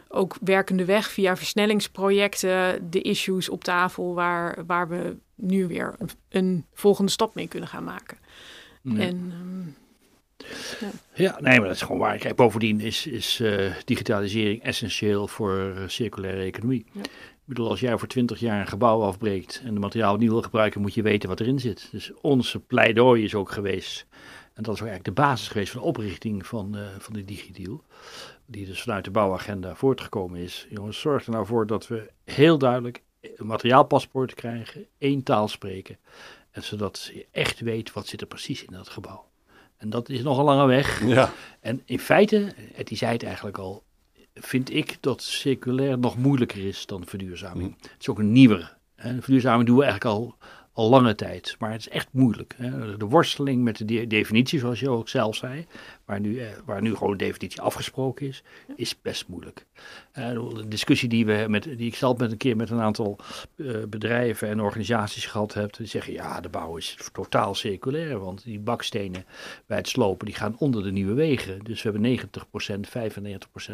[0.07, 6.09] ook werkende weg via versnellingsprojecten de issues op tafel waar, waar we nu weer een,
[6.29, 8.17] een volgende stap mee kunnen gaan maken.
[8.83, 9.75] En, um,
[10.79, 10.89] ja.
[11.13, 11.37] ja.
[11.41, 12.17] nee, maar dat is gewoon waar.
[12.17, 16.85] Kijk, bovendien is, is uh, digitalisering essentieel voor uh, circulaire economie.
[16.91, 17.01] Ja.
[17.47, 20.41] Ik bedoel, als jij voor 20 jaar een gebouw afbreekt en de materiaal niet wil
[20.41, 21.87] gebruiken, moet je weten wat erin zit.
[21.91, 24.05] Dus onze pleidooi is ook geweest,
[24.53, 27.25] en dat is ook eigenlijk de basis geweest van de oprichting van, uh, van de
[27.25, 27.83] DigiDeal,
[28.45, 30.67] die dus vanuit de bouwagenda voortgekomen is.
[30.69, 35.97] Jongens, zorg er nou voor dat we heel duidelijk een materiaalpaspoort krijgen, één taal spreken.
[36.51, 39.25] En zodat je echt weet wat zit er precies in dat gebouw.
[39.77, 41.05] En dat is nog een lange weg.
[41.05, 41.31] Ja.
[41.59, 43.83] En in feite, die zei het eigenlijk al,
[44.39, 47.75] vind ik dat circulair nog moeilijker is dan verduurzaming.
[47.81, 48.77] Het is ook een nieuwer.
[48.95, 50.37] Verduurzaming doen we eigenlijk al
[50.77, 51.55] al lange tijd.
[51.59, 52.55] Maar het is echt moeilijk.
[52.57, 52.97] Hè?
[52.97, 55.65] De worsteling met de definitie, zoals je ook zelf zei,
[56.05, 58.43] waar nu, eh, waar nu gewoon een definitie afgesproken is,
[58.75, 59.65] is best moeilijk.
[60.17, 63.19] Uh, de discussie die, we met, die ik zelf met een keer met een aantal
[63.55, 68.43] uh, bedrijven en organisaties gehad heb, die zeggen ja, de bouw is totaal circulair, want
[68.43, 69.25] die bakstenen
[69.65, 71.59] bij het slopen die gaan onder de nieuwe wegen.
[71.63, 72.89] Dus we hebben 90%,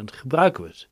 [0.04, 0.88] gebruiken we het.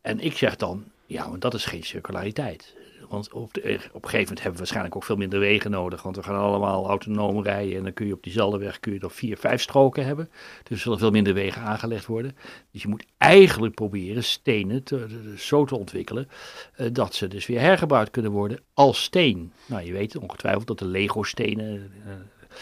[0.00, 2.74] En ik zeg dan, ja, maar dat is geen circulariteit.
[3.08, 6.02] Want op, de, op een gegeven moment hebben we waarschijnlijk ook veel minder wegen nodig.
[6.02, 7.76] Want we gaan allemaal autonoom rijden.
[7.76, 10.30] En dan kun je op diezelfde weg kun je nog vier, vijf stroken hebben.
[10.62, 12.36] Dus er zullen veel minder wegen aangelegd worden.
[12.72, 16.28] Dus je moet eigenlijk proberen stenen te, zo te ontwikkelen.
[16.76, 19.52] Uh, dat ze dus weer hergebruikt kunnen worden als steen.
[19.66, 21.92] Nou, je weet ongetwijfeld dat de Lego-stenen.
[22.06, 22.12] Uh,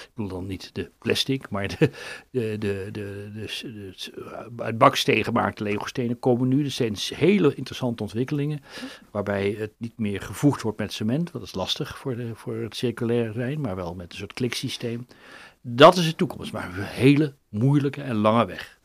[0.03, 1.91] ik bedoel dan niet de plastic, maar de,
[2.31, 6.63] de, de, de, de, uit baksteen gemaakte Lego-stenen komen nu.
[6.63, 8.61] Dat zijn hele interessante ontwikkelingen,
[9.11, 12.77] waarbij het niet meer gevoegd wordt met cement, wat is lastig voor, de, voor het
[12.77, 15.07] circulair zijn, maar wel met een soort kliksysteem.
[15.61, 18.79] Dat is de toekomst, maar een hele moeilijke en lange weg.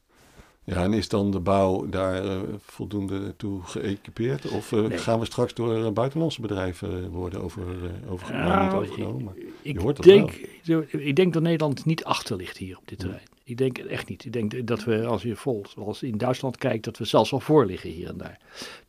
[0.70, 4.50] Ja, en is dan de bouw daar uh, voldoende toe geëquipeerd?
[4.50, 7.64] Of uh, gaan we straks door uh, buitenlandse bedrijven worden over,
[8.10, 8.48] overgenomen?
[8.48, 10.84] Nou, niet overgenomen ik, je hoort denk, wel.
[10.92, 13.28] ik denk dat Nederland niet achter ligt hier op dit terrein.
[13.44, 14.26] Ik denk echt niet.
[14.26, 17.40] Ik denk dat we, als je volgt, zoals in Duitsland kijkt, dat we zelfs al
[17.40, 18.40] voor liggen hier en daar.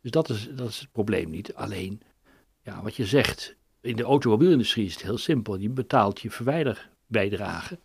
[0.01, 1.55] Dus dat is, dat is het probleem niet.
[1.55, 2.03] Alleen,
[2.63, 5.57] ja, wat je zegt, in de automobielindustrie is het heel simpel.
[5.57, 7.79] Je betaalt je verwijderbijdrage.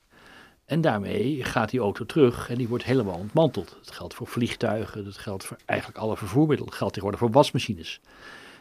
[0.66, 3.78] En daarmee gaat die auto terug en die wordt helemaal ontmanteld.
[3.84, 6.70] Dat geldt voor vliegtuigen, dat geldt voor eigenlijk alle vervoermiddelen.
[6.70, 8.00] Dat geldt tegenwoordig voor wasmachines.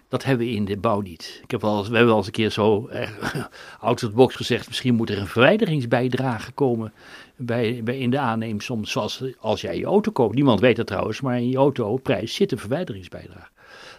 [0.09, 1.41] Dat hebben we in de bouw niet.
[1.43, 3.09] Ik heb wel eens, we hebben wel eens een keer zo eh,
[3.81, 6.93] out of the box gezegd, misschien moet er een verwijderingsbijdrage komen
[7.37, 10.35] bij, bij in de aanneemsom, zoals als jij je auto koopt.
[10.35, 13.51] Niemand weet dat trouwens, maar in je autoprijs zit een verwijderingsbijdrage.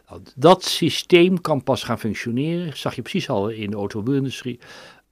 [0.10, 4.60] Nou, dat systeem kan pas gaan functioneren, zag je precies al in de automobielindustrie,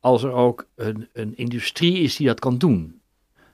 [0.03, 3.01] als er ook een, een industrie is die dat kan doen.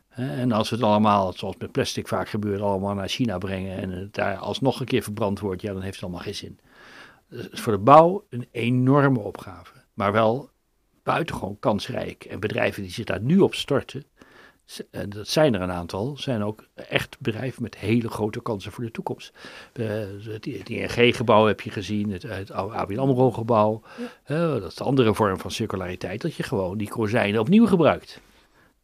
[0.09, 3.89] En als we het allemaal, zoals met plastic vaak gebeurt, allemaal naar China brengen en
[3.89, 6.59] het daar alsnog een keer verbrand wordt, ja, dan heeft het allemaal geen zin.
[7.29, 10.49] Is voor de bouw een enorme opgave, maar wel
[11.03, 12.23] buitengewoon kansrijk.
[12.23, 14.03] En bedrijven die zich daar nu op storten,
[14.91, 18.83] en dat zijn er een aantal, zijn ook echt bedrijven met hele grote kansen voor
[18.83, 19.33] de toekomst.
[19.73, 19.87] Uh,
[20.23, 23.81] het ING-gebouw heb je gezien, het, het ABN AMRO-gebouw.
[24.27, 28.21] dat is de andere vorm van circulariteit, dat je gewoon die kozijnen opnieuw gebruikt.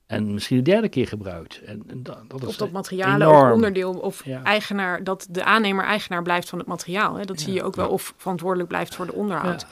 [0.08, 1.62] En misschien de derde keer gebruikt.
[1.62, 6.22] En, en dat, dat of dat materiaal ook onderdeel of eigenaar, dat de aannemer eigenaar
[6.22, 7.16] blijft van het materiaal.
[7.16, 7.26] Hè?
[7.26, 9.66] Dat zie je ook wel of verantwoordelijk blijft voor de onderhoud.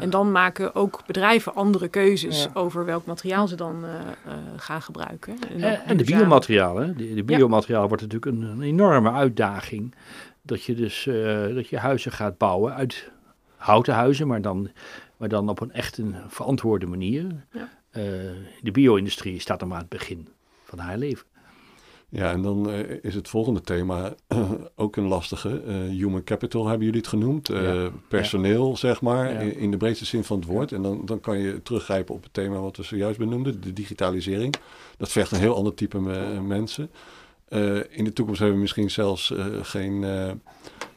[0.00, 4.82] En dan maken ook bedrijven andere keuzes over welk materiaal ze dan uh, uh, gaan
[4.82, 5.36] gebruiken.
[5.58, 6.96] En, en de biomaterialen.
[6.96, 9.94] De, de biomateriaal wordt natuurlijk een, een, enorme uitdaging.
[10.42, 13.10] Dat je dus uh, dat je huizen gaat bouwen uit
[13.56, 14.70] houten huizen, maar dan,
[15.16, 17.26] maar dan op een echt een verantwoorde manier.
[17.52, 17.68] Ja.
[17.96, 18.02] Uh,
[18.62, 20.28] de bio-industrie staat nog maar aan het begin
[20.64, 21.26] van haar leven.
[22.08, 24.14] Ja, en dan eh, is het volgende thema
[24.76, 25.62] ook een lastige.
[25.66, 27.48] Eh, human capital hebben jullie het genoemd.
[27.48, 27.90] Eh, Ja.
[28.08, 29.38] Personeel, zeg maar, Ja.
[29.38, 30.72] in, in de breedste zin van het woord.
[30.72, 34.54] En dan, dan kan je teruggrijpen op het thema wat we zojuist benoemden, de digitalisering.
[34.96, 36.90] Dat vergt een heel ander type me- mensen.
[37.48, 40.30] Eh, in de toekomst hebben we misschien zelfs eh, geen eh,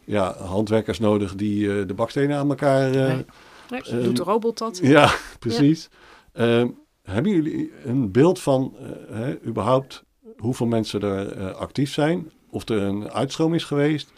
[0.04, 2.92] ja, handwerkers nodig die eh, de bakstenen aan elkaar...
[2.92, 3.26] eh, Nee.
[3.70, 4.80] Nee, Ehm, doet de robot dat?
[4.84, 5.90] ja, precies.
[6.34, 6.68] Ehm,
[7.04, 10.04] hebben jullie een beeld van eh, hè, überhaupt
[10.38, 12.32] hoeveel mensen er eh, actief zijn?
[12.50, 14.12] Of er een uitstroom is geweest?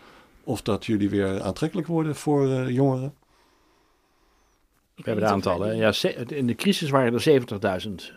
[0.44, 3.14] Of dat jullie weer aantrekkelijk worden voor eh, jongeren?
[4.96, 5.76] We hebben de aantallen.
[5.76, 5.94] Ja,
[6.28, 7.42] in de crisis waren er
[7.88, 8.14] 70.000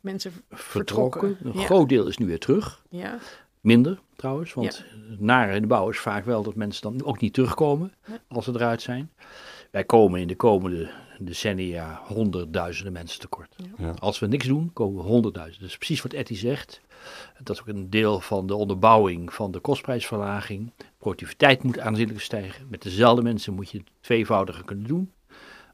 [0.00, 1.20] Mensen vertrokken.
[1.20, 1.64] Vertrokken, Een ja.
[1.64, 2.82] groot deel is nu weer terug.
[2.88, 3.18] Ja,
[3.60, 7.20] Minder trouwens, want het nare in de bouw is vaak wel dat mensen dan ook
[7.20, 7.92] niet terugkomen
[8.28, 9.10] als ze eruit zijn.
[9.70, 10.90] Wij komen in de komende
[11.24, 13.56] decennia honderdduizenden mensen tekort.
[13.78, 13.94] Ja.
[13.98, 15.62] Als we niks doen, komen we honderdduizend.
[15.62, 16.80] Dus precies wat Etty zegt.
[17.42, 20.72] Dat is ook een deel van de onderbouwing van de kostprijsverlaging.
[20.98, 22.66] Productiviteit moet aanzienlijk stijgen.
[22.68, 25.12] Met dezelfde mensen moet je het tweevoudige kunnen doen.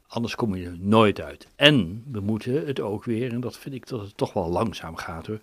[0.07, 1.47] Anders kom je er nooit uit.
[1.55, 4.95] En we moeten het ook weer, en dat vind ik dat het toch wel langzaam
[4.95, 5.39] gaat hoor.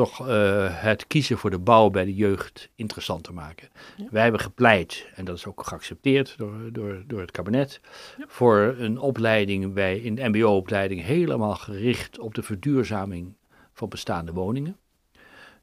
[0.00, 3.68] Toch eh, het kiezen voor de bouw bij de jeugd interessanter maken.
[3.96, 4.04] Ja.
[4.10, 7.80] Wij hebben gepleit, en dat is ook geaccepteerd door, door, door het kabinet,
[8.18, 8.24] Ja.
[8.28, 13.34] voor een opleiding bij, in de MBO-opleiding helemaal gericht op de verduurzaming
[13.72, 14.76] van bestaande woningen.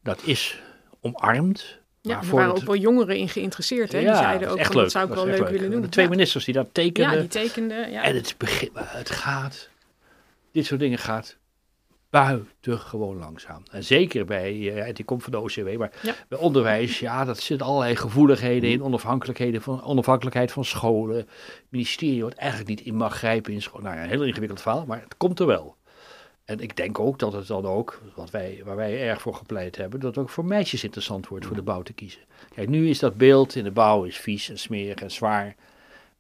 [0.04, 0.62] Dat is
[1.02, 1.80] omarmd.
[2.02, 3.92] ja maar er waren het- ook wel jongeren in geïnteresseerd.
[3.92, 4.00] Hè?
[4.00, 5.82] Ja, die zeiden ook van, dat zou ik wel leuk willen doen.
[5.82, 7.14] De twee ministers die dat tekenden.
[7.14, 7.92] ja, die tekenden.
[7.92, 8.04] Ja.
[8.04, 9.70] En het, begin, het gaat,
[10.52, 11.38] dit soort dingen gaat
[12.10, 13.64] buitengewoon langzaam.
[13.72, 16.16] En zeker bij, eh, die komt van de OCW, maar Ja.
[16.28, 21.18] bij onderwijs, ja, dat zit allerlei gevoeligheden in, onafhankelijkheden van, onafhankelijkheid van scholen.
[21.18, 21.28] Het
[21.70, 23.82] ministerie wat eigenlijk niet in mag grijpen in school.
[23.82, 25.76] Nou ja, een heel ingewikkeld verhaal, maar het komt er wel.
[26.46, 29.76] En ik denk ook dat het dan ook, wat wij, waar wij erg voor gepleit
[29.78, 32.22] hebben, dat het ook voor meisjes interessant wordt voor de bouw te kiezen.
[32.56, 35.56] Kijk, nu is dat beeld in de bouw is vies en smerig en zwaar.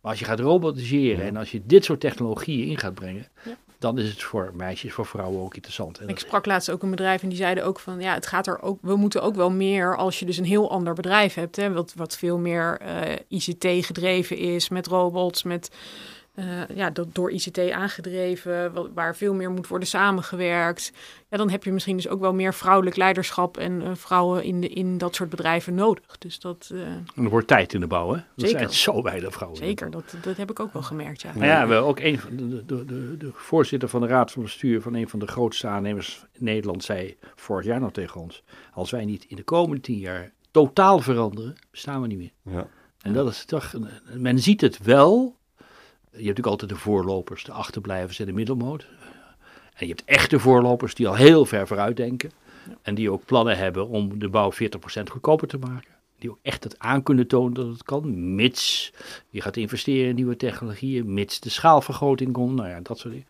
[0.01, 1.27] Maar als je gaat robotiseren Ja.
[1.29, 3.57] en als je dit soort technologieën in gaat brengen, Ja.
[3.79, 5.99] Dan is het voor meisjes, voor vrouwen ook interessant.
[5.99, 8.47] En Ik sprak laatst ook een bedrijf en die zeiden ook van ja, het gaat
[8.47, 8.79] er ook.
[8.81, 11.93] We moeten ook wel meer als je dus een heel ander bedrijf hebt, hè, wat,
[11.95, 15.69] wat veel meer eh, ICT gedreven is, met robots, met
[16.75, 20.91] ja, dat door ICT aangedreven, wa- waar veel meer moet worden samengewerkt.
[21.29, 24.61] Ja, dan heb je misschien dus ook wel meer vrouwelijk leiderschap en eh, vrouwen in,
[24.61, 26.17] de, in dat soort bedrijven nodig.
[26.17, 28.15] Dus dat eh, En er wordt tijd in de bouw, hè?
[28.15, 28.57] Er Zeker.
[28.59, 29.57] zijn zo weinig vrouwen.
[29.59, 31.21] zeker, dat, dat heb ik ook wel gemerkt.
[31.21, 31.31] Ja.
[31.33, 34.43] Nou ja, we ook een van de, de, de, de voorzitter van de raad van
[34.43, 38.43] bestuur van een van de grootste aannemers in Nederland zei vorig jaar nog tegen ons:
[38.73, 42.53] als wij niet in de komende tien jaar totaal veranderen, bestaan we niet meer.
[42.55, 42.67] Ja.
[43.01, 45.35] En dat is toch, een- men ziet het wel.
[46.17, 48.87] Je hebt natuurlijk altijd de voorlopers, de achterblijvers en de middelmoot.
[49.73, 52.31] En je hebt echte voorlopers die al heel ver vooruit denken.
[52.81, 54.55] En die ook plannen hebben om de bouw 40%
[55.11, 55.95] goedkoper te maken.
[56.19, 58.93] Die ook echt het aan kunnen tonen dat het kan, mits
[59.29, 63.27] je gaat investeren in nieuwe technologieën, mits de schaalvergroting komt, nou ja, dat soort dingen.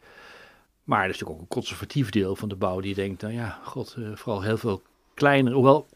[0.83, 3.59] Maar er is natuurlijk ook een conservatief deel van de bouw die denkt, nou ja,
[3.63, 4.81] god, eh, vooral heel veel
[5.13, 5.87] kleiner, hoewel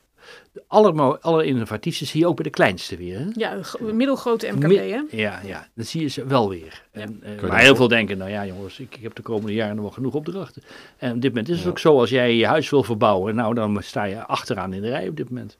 [0.51, 3.19] de allermo- allerinnovatiefste zie je ook bij de kleinste weer.
[3.19, 3.25] Hè?
[3.33, 3.57] Ja,
[3.93, 5.01] middelgrote MKB, Mi- hè?
[5.09, 6.83] Ja, ja, dat zie je ze wel weer.
[6.91, 9.75] En, eh, maar heel veel denken, nou ja jongens, ik, ik heb de komende jaren
[9.75, 10.63] nog wel genoeg opdrachten.
[10.97, 11.69] En op dit moment is het Ja.
[11.69, 14.89] ook zo, als jij je huis wil verbouwen, nou dan sta je achteraan in de
[14.89, 15.57] rij op dit moment.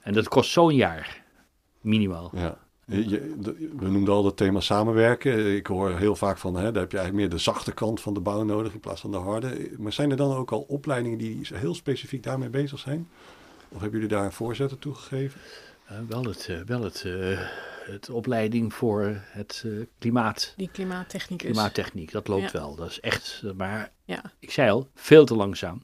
[0.00, 1.22] En dat kost zo'n jaar,
[1.80, 2.30] minimaal.
[2.34, 2.58] Ja.
[2.88, 3.34] Je-
[3.78, 5.56] we noemden al het thema samenwerken.
[5.56, 8.14] Ik hoor heel vaak van, hè, daar heb je eigenlijk meer de zachte kant van
[8.14, 9.70] de bouw nodig in plaats van de harde.
[9.78, 13.08] Maar zijn er dan ook al opleidingen die heel specifiek daarmee bezig zijn?
[13.68, 15.40] Of hebben jullie daar een voorzet toe gegeven?
[15.86, 17.38] Eh, wel het, eh, wel het, eh,
[17.84, 21.50] het opleiding voor het eh, klimaat, Die klimaattechnicus.
[21.50, 22.58] klimaattechniek, dat loopt Ja.
[22.58, 22.74] wel.
[22.74, 24.22] Dat is echt, maar Ja.
[24.38, 25.82] ik zei al, veel te langzaam.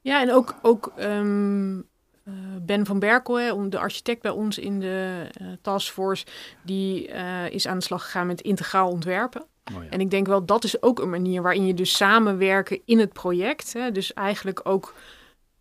[0.00, 1.78] Ja, en ook, ook ehm,
[2.24, 6.26] eh, Ben van Berkel, hè, om- de architect bij ons in de eh, taskforce,
[6.62, 9.42] die eh, is aan de slag gegaan met integraal ontwerpen.
[9.76, 9.90] Oh ja.
[9.90, 13.12] En ik denk wel, dat is ook een manier waarin je dus samenwerken in het
[13.12, 13.72] project.
[13.72, 14.94] Hè, dus eigenlijk ook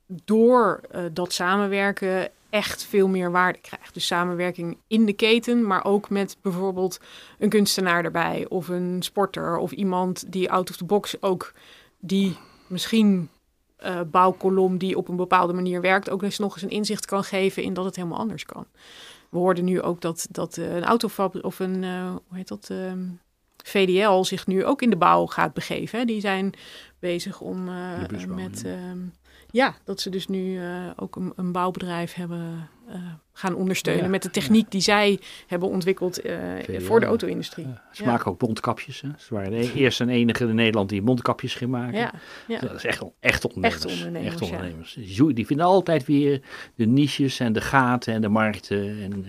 [0.07, 3.93] door eh, dat samenwerken echt veel meer waarde krijgt.
[3.93, 6.99] Dus samenwerking in de keten, maar ook met bijvoorbeeld
[7.39, 11.53] een kunstenaar erbij of een sporter of iemand die out of the box ook
[11.99, 13.29] die misschien
[13.75, 17.23] eh, bouwkolom die op een bepaalde manier werkt ook eens nog eens een inzicht kan
[17.23, 18.65] geven in dat het helemaal anders kan.
[19.29, 22.99] We hoorden nu ook dat, dat eh, een autofabriek of een, hoe heet dat, ehm,
[23.63, 25.99] VDL zich nu ook in de bouw gaat begeven.
[25.99, 26.05] Hè.
[26.05, 26.53] Die zijn
[26.99, 27.69] bezig om
[28.07, 28.95] busbouw, met, ja.
[29.57, 32.69] Ja, dat ze dus nu eh, ook een, een bouwbedrijf hebben
[33.33, 36.21] gaan ondersteunen met de techniek die zij hebben ontwikkeld
[36.77, 37.67] voor de auto-industrie.
[37.91, 39.01] Ze maken ook mondkapjes.
[39.01, 39.09] Hè?
[39.17, 42.11] Ze waren de eerste en enige in Nederland die mondkapjes ging maken.
[42.47, 43.85] Dat is echt, echt ondernemers.
[43.85, 44.33] Echt ondernemers.
[44.33, 44.97] Echt ondernemers.
[45.33, 46.41] Die vinden altijd weer
[46.75, 49.01] de niches en de gaten en de markten.
[49.01, 49.25] En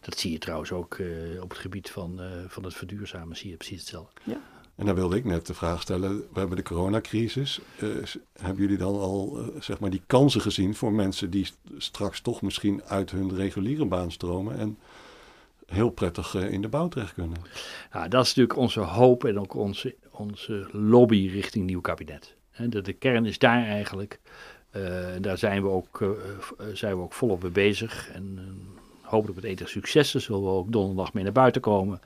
[0.00, 0.98] dat zie je trouwens ook
[1.40, 4.20] op het gebied van, van het verduurzamen, zie je precies hetzelfde.
[4.24, 4.40] Ja.
[4.78, 7.60] En dan wilde ik net de vraag stellen, we hebben de coronacrisis.
[7.82, 7.90] Uh,
[8.40, 12.42] hebben jullie dan al uh, zeg maar die kansen gezien voor mensen die straks toch
[12.42, 14.78] misschien uit hun reguliere baan stromen en
[15.66, 17.38] heel prettig uh, in de bouw terecht kunnen?
[17.92, 22.34] Nou, dat is natuurlijk onze hoop en ook onze, onze lobby richting nieuw kabinet.
[22.56, 24.20] de, de kern is daar eigenlijk.
[25.20, 26.16] daar zijn we, ook,
[26.72, 28.10] zijn we ook volop mee bezig.
[28.10, 28.38] En
[29.02, 30.10] hopelijk met enig succes.
[30.10, 32.00] Zullen we ook donderdag mee naar buiten komen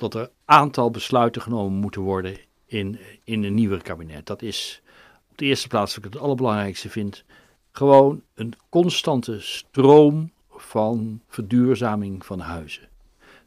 [0.00, 2.36] dat er aantal besluiten genomen moeten worden
[2.66, 4.26] in, in een nieuwe kabinet.
[4.26, 4.82] Dat is
[5.30, 7.24] op de eerste plaats, wat ik het allerbelangrijkste vind,
[7.72, 12.88] gewoon een constante stroom van verduurzaming van huizen.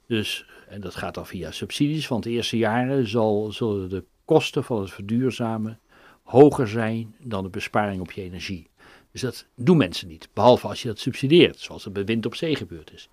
[0.07, 4.63] Dus, en dat gaat dan via subsidies, want de eerste jaren zal, zullen de kosten
[4.63, 5.79] van het verduurzamen
[6.23, 8.67] hoger zijn dan de besparing op je energie.
[9.11, 12.35] Dus dat doen mensen niet, behalve als je dat subsidieert, zoals het bij wind op
[12.35, 13.09] zee gebeurd is.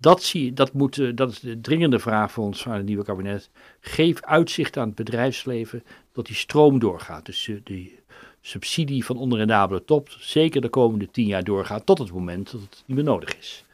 [0.00, 3.04] Dat, zie, dat, moet, eh, dat is de dringende vraag voor ons van het nieuwe
[3.04, 3.50] kabinet.
[3.80, 5.82] Geef uitzicht aan het bedrijfsleven
[6.12, 7.26] dat die stroom doorgaat.
[7.26, 7.98] Dus uh, die
[8.40, 12.82] subsidie van onderrendabele top zeker de komende tien jaar doorgaat tot het moment dat het
[12.86, 13.64] niet meer nodig is.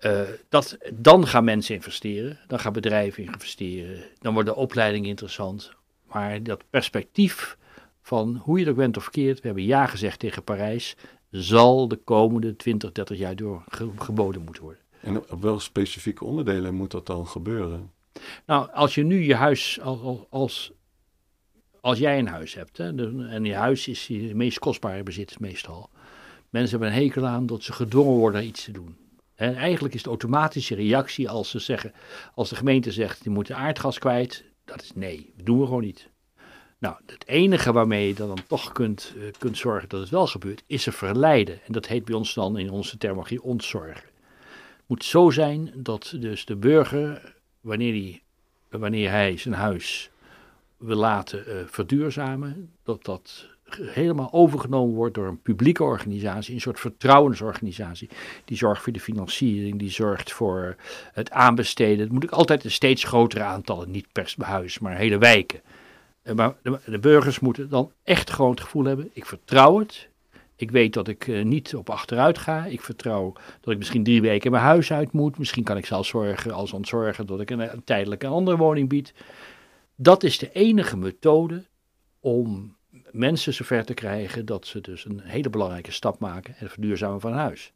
[0.00, 5.72] Uh, dat, dan gaan mensen investeren, dan gaan bedrijven investeren, dan wordt de opleiding interessant.
[6.12, 7.56] Maar dat perspectief
[8.02, 10.96] van hoe je ook bent of verkeerd, we hebben ja gezegd tegen Parijs,
[11.30, 13.64] zal de komende 20, 30 jaar door
[13.96, 14.83] geboden moeten worden.
[15.04, 17.90] En op welke specifieke onderdelen moet dat dan gebeuren?
[18.46, 20.72] Nou, als je nu je huis, als, als,
[21.80, 22.86] als jij een huis hebt, hè,
[23.28, 25.90] en je huis is je meest kostbare bezit meestal.
[26.50, 28.96] Mensen hebben een hekel aan dat ze gedwongen worden iets te doen.
[29.34, 31.92] En eigenlijk is de automatische reactie als ze zeggen,
[32.34, 35.64] als de gemeente zegt, je moet de aardgas kwijt, dat is nee, dat doen we
[35.64, 36.08] gewoon niet.
[36.78, 40.62] Nou, het enige waarmee je dan toch kunt, uh, kunt zorgen dat het wel gebeurt,
[40.66, 41.60] is ze verleiden.
[41.66, 44.13] En dat heet bij ons dan in onze terminologie ontzorgen
[44.86, 48.22] moet zo zijn dat dus de burger, wanneer hij,
[48.68, 50.10] wanneer hij zijn huis
[50.76, 56.80] wil laten uh, verduurzamen, dat dat helemaal overgenomen wordt door een publieke organisatie, een soort
[56.80, 58.08] vertrouwensorganisatie.
[58.44, 60.76] Die zorgt voor de financiering, die zorgt voor
[61.12, 61.98] het aanbesteden.
[61.98, 65.60] Het moet ook altijd een steeds grotere aantallen, niet per huis, maar hele wijken.
[66.22, 70.08] Eh, maar de, burgers moeten dan echt gewoon het gevoel hebben: ik vertrouw het,
[70.56, 72.64] ik weet dat ik uh, niet op achteruit ga.
[72.64, 75.38] Ik vertrouw dat ik misschien drie weken mijn huis uit moet.
[75.38, 79.14] Misschien kan ik zelfs zorgen als ontzorgen dat ik een, tijdelijke andere woning bied.
[79.96, 81.64] Dat is de enige methode
[82.20, 82.76] om
[83.10, 87.32] mensen zover te krijgen dat ze dus een hele belangrijke stap maken en verduurzamen van
[87.32, 87.72] huis.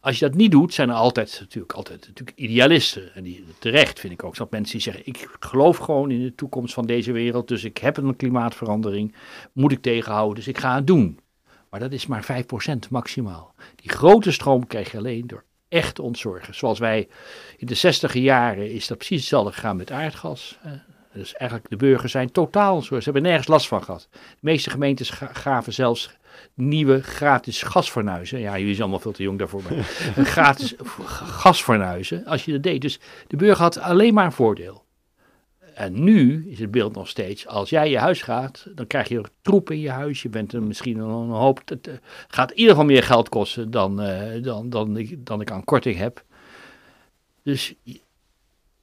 [0.00, 3.14] Als je dat niet doet, zijn er altijd natuurlijk, altijd natuurlijk idealisten.
[3.14, 6.34] En die, terecht vind ik ook dat mensen die zeggen: Ik geloof gewoon in de
[6.34, 7.48] toekomst van deze wereld.
[7.48, 9.14] Dus ik heb een klimaatverandering.
[9.52, 10.34] Moet ik tegenhouden.
[10.34, 11.18] Dus ik ga het doen.
[11.74, 12.44] Maar dat is maar
[12.86, 13.54] 5% maximaal.
[13.76, 16.54] Die grote stroom krijg je alleen door echt ontzorgen.
[16.54, 17.08] Zoals wij
[17.56, 20.58] in de 60 jaren is dat precies hetzelfde gegaan met aardgas.
[21.12, 23.04] Dus eigenlijk de burgers zijn totaal ontzorgd.
[23.04, 24.08] Ze hebben nergens last van gehad.
[24.10, 26.16] De meeste gemeentes gaven zelfs
[26.54, 28.40] nieuwe gratis gasfornuizen.
[28.40, 29.62] Ja, jullie zijn allemaal veel te jong daarvoor.
[29.62, 32.80] Maar gratis gasfornuizen, als je dat deed.
[32.80, 34.83] Dus de burger had alleen maar een voordeel.
[35.74, 39.24] En nu is het beeld nog steeds, als jij je huis gaat, dan krijg je
[39.42, 40.22] troep in je huis.
[40.22, 41.94] Je bent er misschien een hoop, het eh,
[42.28, 45.64] gaat in ieder geval meer geld kosten dan, uh, dan, dan, ik, dan ik aan
[45.64, 46.24] korting heb.
[47.42, 47.74] Dus,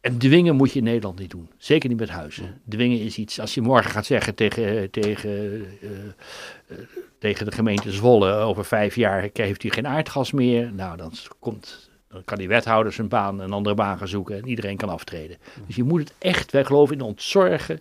[0.01, 1.49] en dwingen moet je in Nederland niet doen.
[1.58, 2.62] Zeker niet met huizen.
[2.69, 6.77] Dwingen is iets, als je morgen gaat zeggen tegen, tegen, uh,
[7.19, 10.73] tegen de gemeente Zwolle, over vijf jaar heeft u geen aardgas meer.
[10.73, 14.47] Nou, dan komt dan kan die wethouder zijn baan een andere baan gaan zoeken en
[14.47, 15.38] iedereen kan aftreden.
[15.65, 17.80] Dus je moet het echt, wij geloven in ontzorgen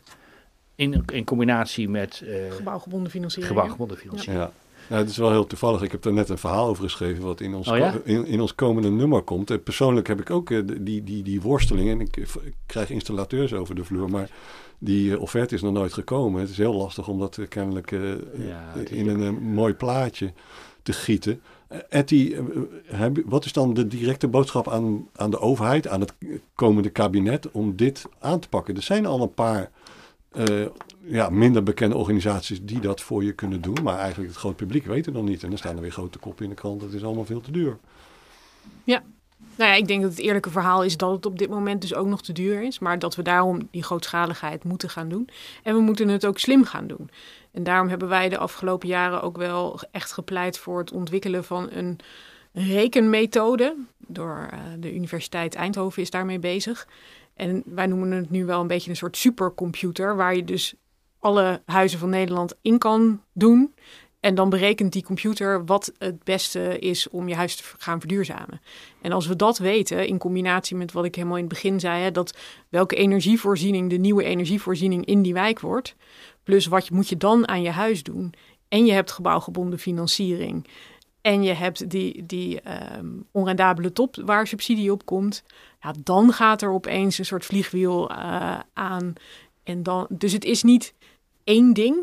[0.74, 2.22] in, in combinatie met...
[2.24, 3.54] Uh, gebouwgebonden financiering.
[3.54, 4.42] Gebouwgebonden financiering.
[4.42, 4.52] Ja.
[4.88, 4.96] ja.
[4.96, 5.82] het is wel heel toevallig.
[5.82, 7.94] Ik heb er net een verhaal over geschreven wat in ons, oh ja?
[8.04, 9.50] in, in, ons komende nummer komt.
[9.50, 13.52] Uh, persoonlijk heb ik ook uh, die, die, die worsteling en ik, ik, krijg installateurs
[13.52, 14.30] over de vloer, maar
[14.78, 16.40] die offerte is nog nooit gekomen.
[16.40, 20.32] Het is heel lastig om dat kennelijk ja, in een mooi plaatje
[20.82, 21.40] te gieten.
[21.70, 22.36] Eh, Etty,
[22.88, 26.14] eh, wat is dan de directe boodschap aan, aan de overheid, aan het
[26.54, 28.76] komende kabinet om dit aan te pakken?
[28.76, 29.70] Er zijn al een paar
[31.04, 34.86] ja, minder bekende organisaties die dat voor je kunnen doen, maar eigenlijk het groot publiek
[34.86, 35.42] weet het nog niet.
[35.42, 37.50] En dan staan er weer grote koppen in de krant, het is allemaal veel te
[37.50, 37.78] duur.
[38.84, 39.02] Ja,
[39.60, 41.94] nou ja, ik denk dat het eerlijke verhaal is dat het op dit moment dus
[41.94, 42.78] ook nog te duur is.
[42.78, 45.28] Maar dat we daarom die grootschaligheid moeten gaan doen.
[45.62, 47.10] En we moeten het ook slim gaan doen.
[47.52, 51.68] En daarom hebben wij de afgelopen jaren ook wel echt gepleit voor het ontwikkelen van
[51.70, 51.98] een
[52.52, 53.76] rekenmethode.
[54.06, 56.88] Door uh, de Universiteit Eindhoven is daarmee bezig.
[57.34, 60.74] En wij noemen het nu wel een beetje een soort supercomputer, waar je dus
[61.18, 63.74] alle huizen van Nederland in kan doen.
[64.20, 68.60] En dan berekent die computer wat het beste is om je huis te gaan verduurzamen.
[69.00, 72.02] En als we dat weten, in combinatie met wat ik helemaal in het begin zei,
[72.02, 72.36] hè, dat
[72.68, 75.94] welke energievoorziening de nieuwe energievoorziening in die wijk wordt,
[76.42, 78.34] plus wat moet je dan aan je huis doen.
[78.68, 80.66] En je hebt gebouwgebonden financiering.
[81.20, 82.60] En je hebt die, die
[82.98, 85.42] um, onrendabele top waar subsidie op komt.
[85.80, 89.12] Ja, dan gaat er opeens een soort vliegwiel uh, aan.
[89.62, 90.94] En dan, dus het is niet
[91.44, 91.96] één ding.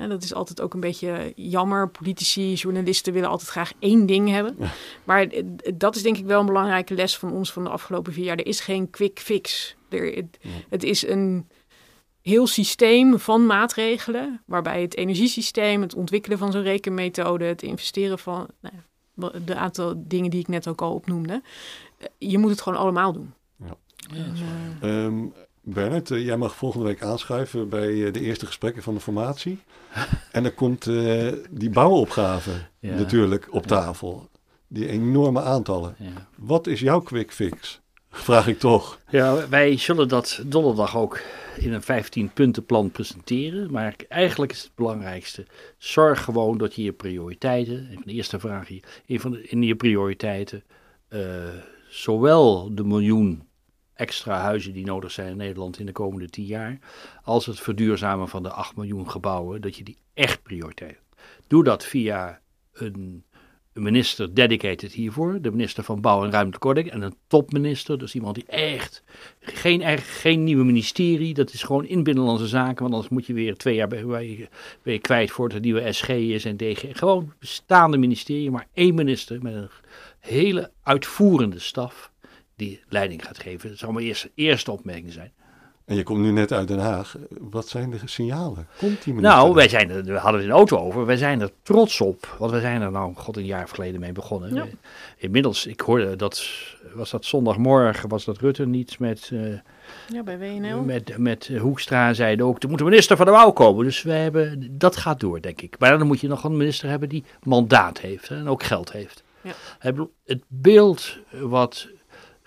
[0.00, 1.88] En dat is altijd ook een beetje jammer.
[1.88, 4.56] Politici, journalisten willen altijd graag één ding hebben.
[5.04, 5.28] Maar
[5.74, 8.36] dat is denk ik wel een belangrijke les van ons van de afgelopen vier jaar.
[8.36, 9.76] Er is geen quick fix.
[9.88, 10.38] Er, het,
[10.68, 11.48] het is een
[12.22, 18.48] heel systeem van maatregelen, waarbij het energiesysteem, het ontwikkelen van zo'n rekenmethode, het investeren van
[18.60, 21.42] nou ja, de aantal dingen die ik net ook al opnoemde,
[21.98, 23.34] eh, je moet het gewoon allemaal doen.
[23.56, 23.76] Ja.
[24.12, 24.26] ja
[24.82, 25.24] uh,
[25.72, 29.58] Bernard, eh, jij mag volgende week aanschuiven bij eh, de eerste gesprekken van de formatie.
[30.32, 30.84] en dan komt
[31.50, 32.50] die bouwopgave
[32.80, 34.28] natuurlijk op tafel.
[34.68, 35.96] Die enorme aantallen.
[36.36, 37.80] Wat is jouw quick fix?
[38.10, 38.98] Vraag ik toch.
[39.08, 41.20] Ja, wij zullen dat donderdag ook
[41.56, 43.72] in een 15 puntenplan presenteren.
[43.72, 45.46] Maar eigenlijk is het belangrijkste,
[45.78, 49.42] zorg gewoon dat je je prioriteiten, een van de eerste vragen hier, een van de,
[49.42, 50.62] in je prioriteiten,
[51.08, 51.20] uh,
[51.88, 53.48] zowel de miljoen
[54.00, 56.78] extra huizen die nodig zijn in Nederland in de komende 10 jaar,
[57.22, 60.98] als het verduurzamen van de 8 miljoen gebouwen, dat je die echt prioriteit.
[61.46, 62.40] Doe dat via
[62.72, 63.24] een
[63.72, 68.34] minister dedicated hiervoor, de minister van Bouw en Ruimtelijke Ordening, en een topminister, dus iemand
[68.34, 69.02] die echt,
[69.40, 73.56] geen, geen nieuwe ministerie, dat is gewoon in Binnenlandse Zaken, want anders moet je weer
[73.56, 74.48] twee jaar bij,
[74.82, 76.84] bij, kwijt voor het nieuwe SG is en DG.
[76.92, 79.70] Gewoon bestaande ministerie, maar één minister met een
[80.18, 82.09] hele uitvoerende staf
[82.60, 83.68] die leiding gaat geven.
[83.68, 85.32] Dat zal mijn eerste, eerste opmerking zijn.
[85.84, 87.16] En je komt nu net uit Den Haag.
[87.28, 88.66] Wat zijn de signalen?
[88.78, 89.38] Komt die minister?
[89.38, 91.06] Nou, wij zijn er, we hadden het in de auto over.
[91.06, 92.36] Wij zijn er trots op.
[92.38, 94.54] Want we zijn er nou, god, een jaar geleden mee begonnen.
[94.54, 94.66] Ja.
[95.16, 96.46] Inmiddels, ik hoorde dat,
[96.94, 99.30] was dat zondagmorgen, was dat Rutte niet met...
[99.32, 99.58] Uh,
[100.08, 100.82] ja, bij WNL.
[100.82, 103.84] Met, met Hoekstra zeiden ook, er moet een minister van de Bouw komen.
[103.84, 105.78] Dus we hebben, dat gaat door, denk ik.
[105.78, 108.92] Maar dan moet je nog een minister hebben die mandaat heeft hè, en ook geld
[108.92, 109.22] heeft.
[109.40, 109.92] Ja.
[110.24, 111.88] Het beeld wat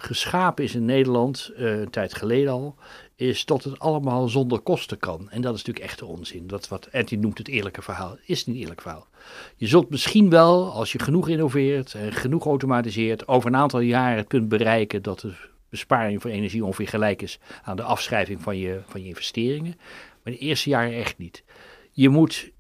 [0.06, 2.76] geschapen is in Nederland, uh, een tijd geleden al,
[3.16, 5.30] is dat het allemaal zonder kosten kan.
[5.30, 6.48] En dat is natuurlijk echte onzin.
[6.48, 9.08] Dat wat Andy noemt het eerlijke verhaal, is niet eerlijk verhaal.
[9.56, 14.18] Je zult misschien wel, als je genoeg innoveert en genoeg automatiseert, over een aantal jaren
[14.18, 15.34] het punt bereiken dat de
[15.70, 19.76] besparing van energie ongeveer gelijk is aan de afschrijving van je, van je investeringen.
[20.24, 21.44] Maar de eerste jaren echt niet.
[21.92, 22.52] Je moet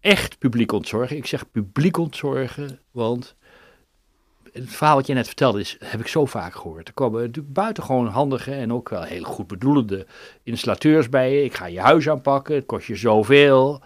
[0.00, 1.16] echt publiek ontzorgen.
[1.16, 3.36] Ik zeg publiek ontzorgen, want
[4.56, 6.88] het verhaal wat je net vertelde is, heb ik zo vaak gehoord.
[6.88, 10.06] Er komen natuurlijk buitengewoon handige en ook wel heel goed bedoelende
[10.42, 11.44] installateurs bij je.
[11.44, 13.82] Ik ga je huis aanpakken, het kost je zoveel.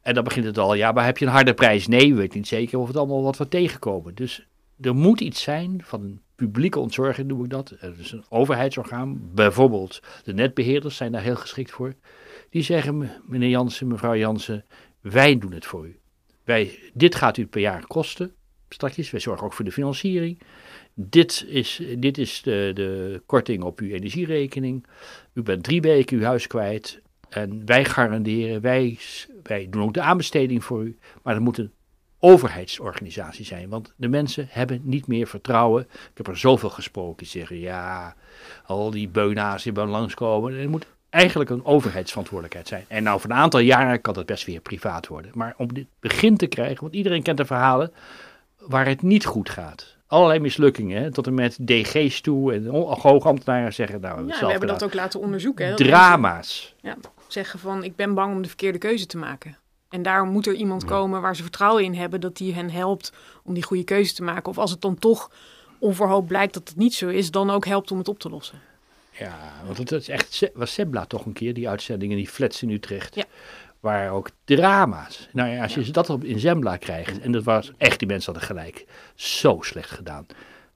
[0.00, 1.86] En dan begint het al, ja, maar heb je een harde prijs?
[1.86, 4.14] Nee, we weten niet zeker of het allemaal wat we tegenkomen.
[4.14, 4.46] Dus
[4.80, 7.74] er moet iets zijn van een publieke ontzorging, noem ik dat.
[7.98, 11.94] Is een overheidsorgaan, bijvoorbeeld de netbeheerders zijn daar heel geschikt voor.
[12.50, 14.64] Die zeggen, meneer Jansen, mevrouw Jansen,
[15.00, 15.98] wij doen het voor u.
[16.44, 18.34] Wij, dit gaat u per jaar kosten
[18.72, 19.10] straks.
[19.10, 20.38] Wij zorgen ook voor de financiering.
[20.94, 24.86] Dit is, dit is de, de korting op uw energierekening.
[25.32, 27.00] U bent drie weken uw huis kwijt.
[27.28, 28.98] En wij garanderen, wij,
[29.42, 30.98] wij doen ook de aanbesteding voor u.
[31.22, 31.72] Maar dat moet een
[32.18, 33.68] overheidsorganisatie zijn.
[33.68, 35.82] Want de mensen hebben niet meer vertrouwen.
[35.82, 38.14] Ik heb er zoveel gesproken die zeggen: ja,
[38.64, 40.54] al die beuna's die bij langskomen.
[40.54, 42.84] Het moet eigenlijk een overheidsverantwoordelijkheid zijn.
[42.88, 45.30] En nou, voor een aantal jaren kan dat best weer privaat worden.
[45.34, 47.92] Maar om dit begin te krijgen, want iedereen kent de verhalen
[48.66, 49.96] waar het niet goed gaat.
[50.06, 52.66] Allerlei mislukkingen, tot en met DG's toe en
[53.00, 54.00] hoogambtenaren zeggen...
[54.00, 55.66] Nou, ja, we hebben dat ook laten onderzoeken.
[55.66, 56.74] Hè, Drama's.
[56.80, 56.96] ja,
[57.28, 59.56] zeggen van, ik ben bang om de verkeerde keuze te maken.
[59.88, 62.20] En daarom moet er iemand komen waar ze vertrouwen in hebben...
[62.20, 63.12] dat die hen helpt
[63.44, 64.50] om die goede keuze te maken.
[64.50, 65.30] Of als het dan toch
[65.78, 67.30] onverhoopt blijkt dat het niet zo is...
[67.30, 68.60] dan ook helpt om het op te lossen.
[69.10, 72.70] Ja, want het is echt, was Sebla toch een keer, die uitzendingen, die flats in
[72.70, 73.14] Utrecht.
[73.14, 73.24] Ja
[73.82, 75.28] waar ook drama's.
[75.32, 78.32] Nou ja, als je dat op in Zembla krijgt, en dat was echt, die mensen
[78.32, 80.26] hadden gelijk, zo slecht gedaan.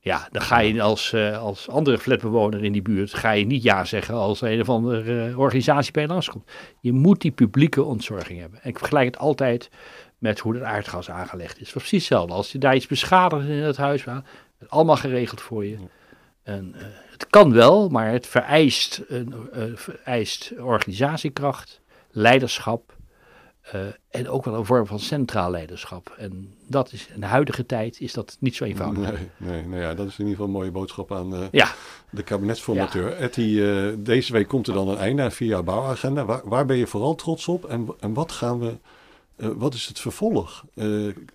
[0.01, 3.63] Ja, dan ga je als, uh, als andere flatbewoner in die buurt, ga je niet
[3.63, 6.51] ja zeggen als een of andere uh, organisatie bij je langskomt.
[6.81, 8.63] Je moet die publieke ontzorging hebben.
[8.63, 9.71] En ik vergelijk het altijd
[10.19, 11.71] met hoe het aardgas aangelegd is.
[11.71, 12.35] Precies hetzelfde.
[12.35, 14.25] Als je daar iets beschadigt in het huis, het
[14.69, 15.77] allemaal geregeld voor je.
[16.43, 19.03] En, uh, het kan wel, maar het vereist,
[19.75, 21.81] vereist organisatiekracht,
[22.11, 22.96] leiderschap
[23.75, 26.15] Uh, en ook wel een vorm van centraal leiderschap.
[26.19, 29.11] En dat is in de huidige tijd is dat niet zo eenvoudig.
[29.11, 31.73] Nee, nee nou ja, dat is in ieder geval een mooie boodschap aan uh, ja.
[32.11, 33.11] de kabinetsformateur.
[33.11, 33.17] Ja.
[33.17, 36.25] Etty, uh, deze week komt er dan een einde aan via bouwagenda.
[36.25, 38.77] Waar, waar, ben je vooral trots op en, en wat gaan we
[39.37, 40.65] wat is het vervolg?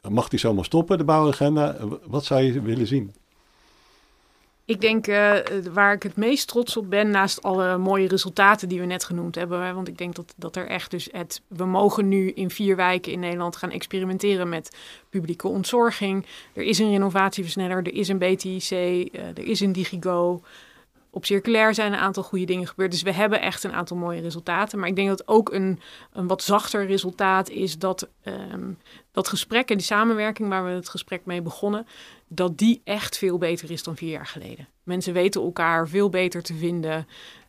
[0.09, 1.75] Mag die zomaar stoppen, de bouwagenda?
[2.05, 3.13] wat zou je willen zien?
[4.72, 5.36] Ik denk uh,
[5.74, 9.36] waar ik het meest trots op ben, naast alle mooie resultaten die we net genoemd
[9.36, 9.76] hebben.
[9.76, 11.41] Want ik denk dat, dat er echt dus het.
[11.47, 14.78] We mogen nu in vier wijken in Nederland gaan experimenteren met
[15.09, 16.26] publieke ontzorging.
[16.53, 20.41] Er is een renovatieversneller, er is een BTIC, uh, er is een Digigo.
[21.14, 22.91] Op circulair zijn een aantal goede dingen gebeurd.
[22.91, 24.80] Dus we hebben echt een aantal mooie resultaten.
[24.80, 25.80] Maar ik denk dat ook een,
[26.12, 28.78] een wat zachter resultaat is dat um,
[29.12, 31.88] dat gesprek en die samenwerking waar we het gesprek mee begonnen,
[32.28, 34.68] dat die echt veel beter is dan vier jaar geleden.
[34.84, 37.07] Mensen weten elkaar veel beter te vinden.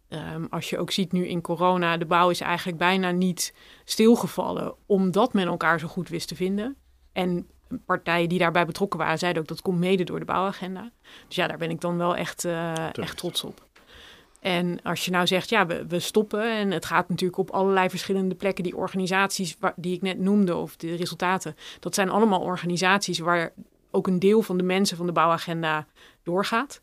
[0.08, 3.54] Um, als je ook ziet nu in corona, de bouw is eigenlijk bijna niet
[3.84, 6.76] stilgevallen, omdat men elkaar zo goed wist te vinden.
[7.12, 7.46] En
[7.86, 10.90] partijen die daarbij betrokken waren, zeiden ook dat komt mede door de bouwagenda.
[11.26, 13.70] Dus ja, daar ben ik dan wel echt, uh, echt trots op.
[14.40, 16.56] En als je nou zegt, ja, we, we, stoppen.
[16.56, 18.64] En het gaat natuurlijk op allerlei verschillende plekken.
[18.64, 21.56] Die organisaties waar, die ik net noemde, of de resultaten.
[21.80, 23.52] Dat zijn allemaal organisaties waar
[23.90, 25.86] ook een deel van de mensen van de bouwagenda
[26.22, 26.80] doorgaat.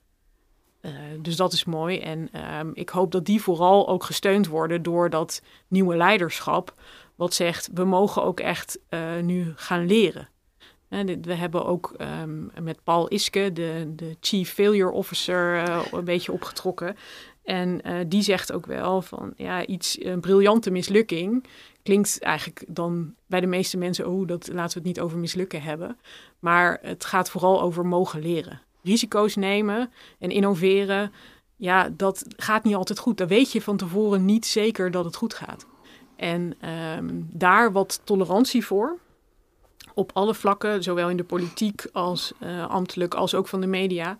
[0.81, 1.99] Uh, dus dat is mooi.
[1.99, 6.73] En uh, ik hoop dat die vooral ook gesteund worden door dat nieuwe leiderschap.
[7.15, 10.29] Wat zegt, we mogen ook echt uh, nu gaan leren.
[11.21, 16.31] We hebben ook um, met Paul Iske, de, de Chief Failure Officer, uh, een beetje
[16.31, 16.95] opgetrokken.
[17.43, 21.45] En uh, die zegt ook wel van ja, iets, een briljante mislukking
[21.83, 25.61] klinkt eigenlijk dan bij de meeste mensen, oh, dat laten we het niet over mislukken
[25.61, 25.97] hebben.
[26.39, 28.61] Maar het gaat vooral over mogen leren.
[28.83, 31.11] Risico's nemen en innoveren,
[31.55, 33.17] ja, dat gaat niet altijd goed.
[33.17, 35.65] Dan weet je van tevoren niet zeker dat het goed gaat.
[36.15, 38.97] En um, daar wat tolerantie voor
[39.99, 44.17] op alle vlakken, zowel in de politiek als uh, ambtelijk, als ook van de media.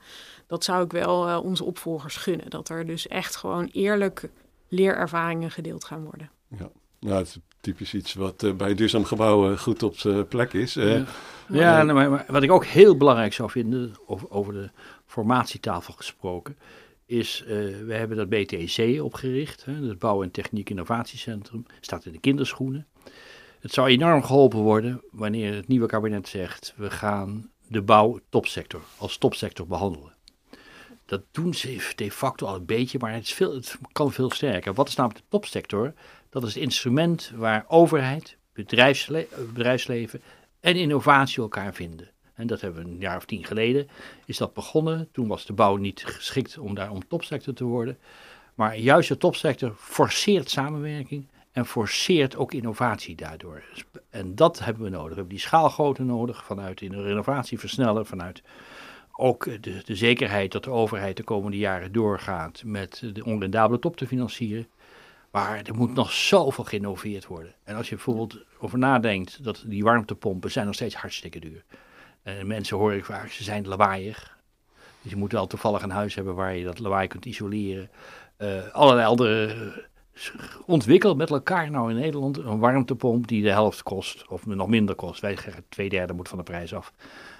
[0.47, 2.49] Dat zou ik wel uh, onze opvolgers gunnen.
[2.49, 4.29] Dat er dus echt gewoon eerlijk
[4.67, 6.29] leerervaringen gedeeld gaan worden.
[6.47, 6.69] Ja,
[6.99, 10.73] nou, het is typisch iets wat uh, bij duurzaam gebouwen goed op zijn plek is.
[10.73, 11.05] ja,
[11.47, 14.69] ja nou, maar, wat ik ook heel belangrijk zou vinden, over, over de
[15.05, 16.57] formatietafel gesproken,
[17.05, 17.43] is,
[17.85, 22.87] we hebben dat BTEC opgericht, hè, het Bouw- en Techniek Innovatiecentrum, staat in de kinderschoenen.
[23.59, 28.81] Het zou enorm geholpen worden wanneer het nieuwe kabinet zegt: we gaan de bouw topsector
[28.97, 30.13] als topsector behandelen.
[31.05, 34.73] Dat doen ze de facto al een beetje, maar het, veel, het kan veel sterker.
[34.73, 35.93] Wat is namelijk de topsector?
[36.29, 40.21] Dat is het instrument waar overheid, bedrijfsle bedrijfsleven
[40.59, 42.09] en innovatie elkaar vinden.
[42.33, 43.89] En dat hebben we een jaar of tien geleden
[44.25, 45.09] is dat begonnen.
[45.11, 47.97] Toen was de bouw niet geschikt om daar om topsector te worden.
[48.55, 53.63] Maar juist de topsector forceert samenwerking en forceert ook innovatie daardoor.
[54.09, 55.09] En dat hebben we nodig.
[55.09, 58.41] We hebben die schaalgrootte nodig vanuit in de renovatie versnellen, vanuit
[59.11, 63.97] ook de, de, zekerheid dat de overheid de komende jaren doorgaat met de onrendabele top
[63.97, 64.67] te financieren.
[65.31, 67.53] Maar er moet nog zoveel geïnnoveerd worden.
[67.63, 71.63] En als je bijvoorbeeld over nadenkt dat die warmtepompen zijn nog steeds hartstikke duur.
[72.23, 74.37] En mensen hoor ik vaak, ze zijn lawaaiig.
[75.01, 77.89] Dus je moet wel toevallig een huis hebben waar je dat lawaai kunt isoleren.
[78.37, 79.55] Uh, allerlei andere
[80.65, 84.95] ontwikkeld met elkaar nou in Nederland een warmtepomp die de helft kost, of nog minder
[84.95, 85.21] kost.
[85.21, 86.93] Wij zeggen twee derde moet van de prijs af.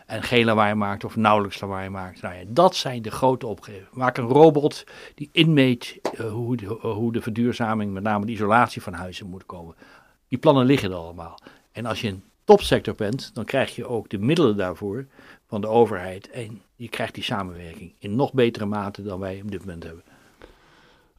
[0.05, 2.21] En geen lawaai maakt of nauwelijks lawaai maakt.
[2.21, 3.87] Nou ja, dat zijn de grote opgaven.
[3.91, 4.83] Maak een robot
[5.15, 9.27] die inmeet uh, hoe, de, uh, hoe de verduurzaming, met name de isolatie van huizen
[9.27, 9.75] moet komen.
[10.27, 11.39] Die plannen liggen er allemaal.
[11.71, 15.05] En als je een topsector bent, dan krijg je ook de middelen daarvoor
[15.47, 16.29] van de overheid.
[16.29, 20.03] En je krijgt die samenwerking in nog betere mate dan wij op dit moment hebben.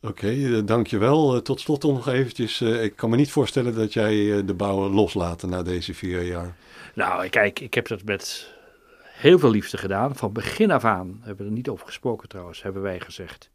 [0.03, 1.35] Oké, uh, dankjewel.
[1.35, 2.61] Uh, tot slot nog eventjes.
[2.61, 6.57] Uh, ik kan me niet voorstellen dat jij de bouw loslaat na deze vier jaar.
[6.95, 8.55] Nou, kijk, ik heb dat met
[9.03, 10.17] heel veel liefde gedaan.
[10.17, 13.51] Van begin af aan, hebben we er niet over gesproken trouwens, hebben wij gezegd.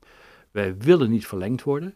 [0.51, 1.95] Wij willen niet verlengd worden.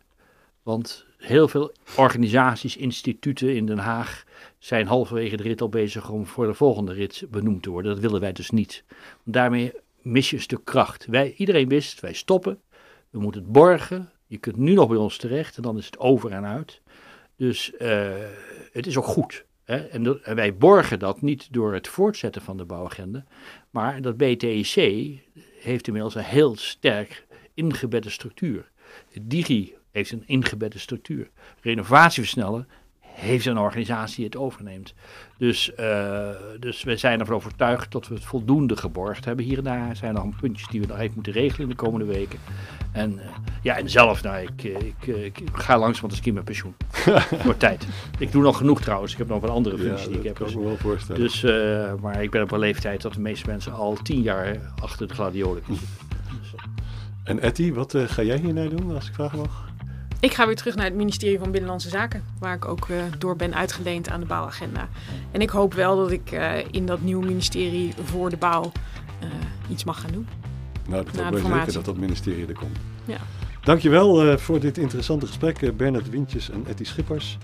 [0.64, 4.24] Want heel veel organisaties, instituten in Den Haag
[4.58, 7.92] zijn halverwege de rit al bezig om voor de volgende rit benoemd te worden.
[7.92, 8.84] Dat willen wij dus niet.
[9.24, 9.72] Daarmee
[10.02, 11.06] mis je een stuk kracht.
[11.06, 12.60] Wij, iedereen wist, wij stoppen.
[13.10, 14.12] We moeten het borgen.
[14.30, 16.82] Je kunt nu nog bij ons terecht en dan is het over en uit.
[17.36, 18.12] Dus uh,
[18.72, 19.46] het is ook goed.
[19.64, 19.78] Hè?
[19.78, 23.26] En, en, wij borgen dat niet door het voortzetten van de bouwagenda,
[23.70, 24.74] maar dat BTEC
[25.60, 28.72] heeft inmiddels een heel sterk ingebedde structuur.
[29.22, 31.30] Digi heeft een ingebedde structuur.
[31.62, 32.68] Renovatie versnellen
[33.20, 34.94] heeft een organisatie het overneemt.
[35.38, 39.64] Dus, uh, dus we zijn ervan overtuigd dat we het voldoende geborgd hebben hier en
[39.64, 39.90] daar.
[39.90, 42.40] Er zijn nog puntjes die we nog even moeten regelen in de komende weken.
[42.92, 43.22] En uh,
[43.62, 46.76] ja, en zelf, nou, ik, ik, ik, ga langzaam want ik met pensioen.
[47.44, 47.88] Voor tijd.
[48.20, 49.12] Ik doe nog genoeg trouwens.
[49.12, 50.36] Ik heb nog wat andere functies ja, die ik heb.
[50.36, 51.22] Kan Dus, me wel voorstellen.
[51.22, 54.74] dus uh, maar ik ben op een leeftijd dat de meeste mensen al tien jaar
[54.82, 55.88] achter de gladiolen zitten.
[57.24, 59.69] En Etty, wat ga jij hierna doen, als ik vragen mag?
[60.22, 63.36] Ik ga weer terug naar het ministerie van Binnenlandse Zaken, waar ik ook uh, door
[63.36, 64.90] ben uitgeleend aan de bouwagenda.
[65.32, 68.72] En ik hoop wel dat ik uh, in dat nieuwe ministerie voor de bouw
[69.24, 69.30] uh,
[69.70, 70.28] iets mag gaan doen.
[70.88, 72.78] Nou, dat hoop ik zeker dat dat ministerie er komt.
[73.06, 73.18] Ja.
[73.64, 77.38] Dankjewel voor dit interessante gesprek, Bernard Wintjes en Etty Schippers.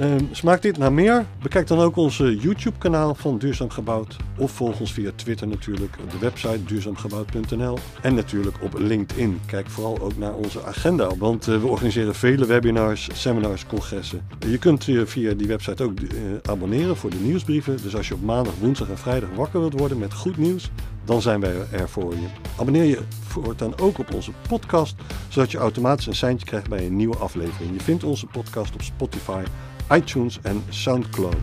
[0.00, 1.26] Um, smaakt dit naar meer?
[1.42, 4.16] Bekijk dan ook onze YouTube-kanaal van Duurzaam Gebouwd.
[4.38, 7.78] Of volg ons via Twitter natuurlijk, de website duurzaamgebouwd.nl.
[8.02, 9.40] En natuurlijk op LinkedIn.
[9.46, 14.26] Kijk vooral ook naar onze agenda, want uh, we organiseren vele webinars, seminars, congressen.
[14.48, 16.08] Je kunt je via die website ook uh,
[16.42, 17.82] abonneren voor de nieuwsbrieven.
[17.82, 20.70] Dus als je op maandag, woensdag en vrijdag wakker wilt worden met goed nieuws,
[21.04, 22.26] dan zijn wij er voor je.
[22.58, 24.94] Abonneer je voortaan ook op onze podcast,
[25.28, 27.72] zodat je automatisch een seintje krijgt bij een nieuwe aflevering.
[27.72, 29.42] Je vindt onze podcast op Spotify,
[29.90, 31.36] iTunes en SoundCloud.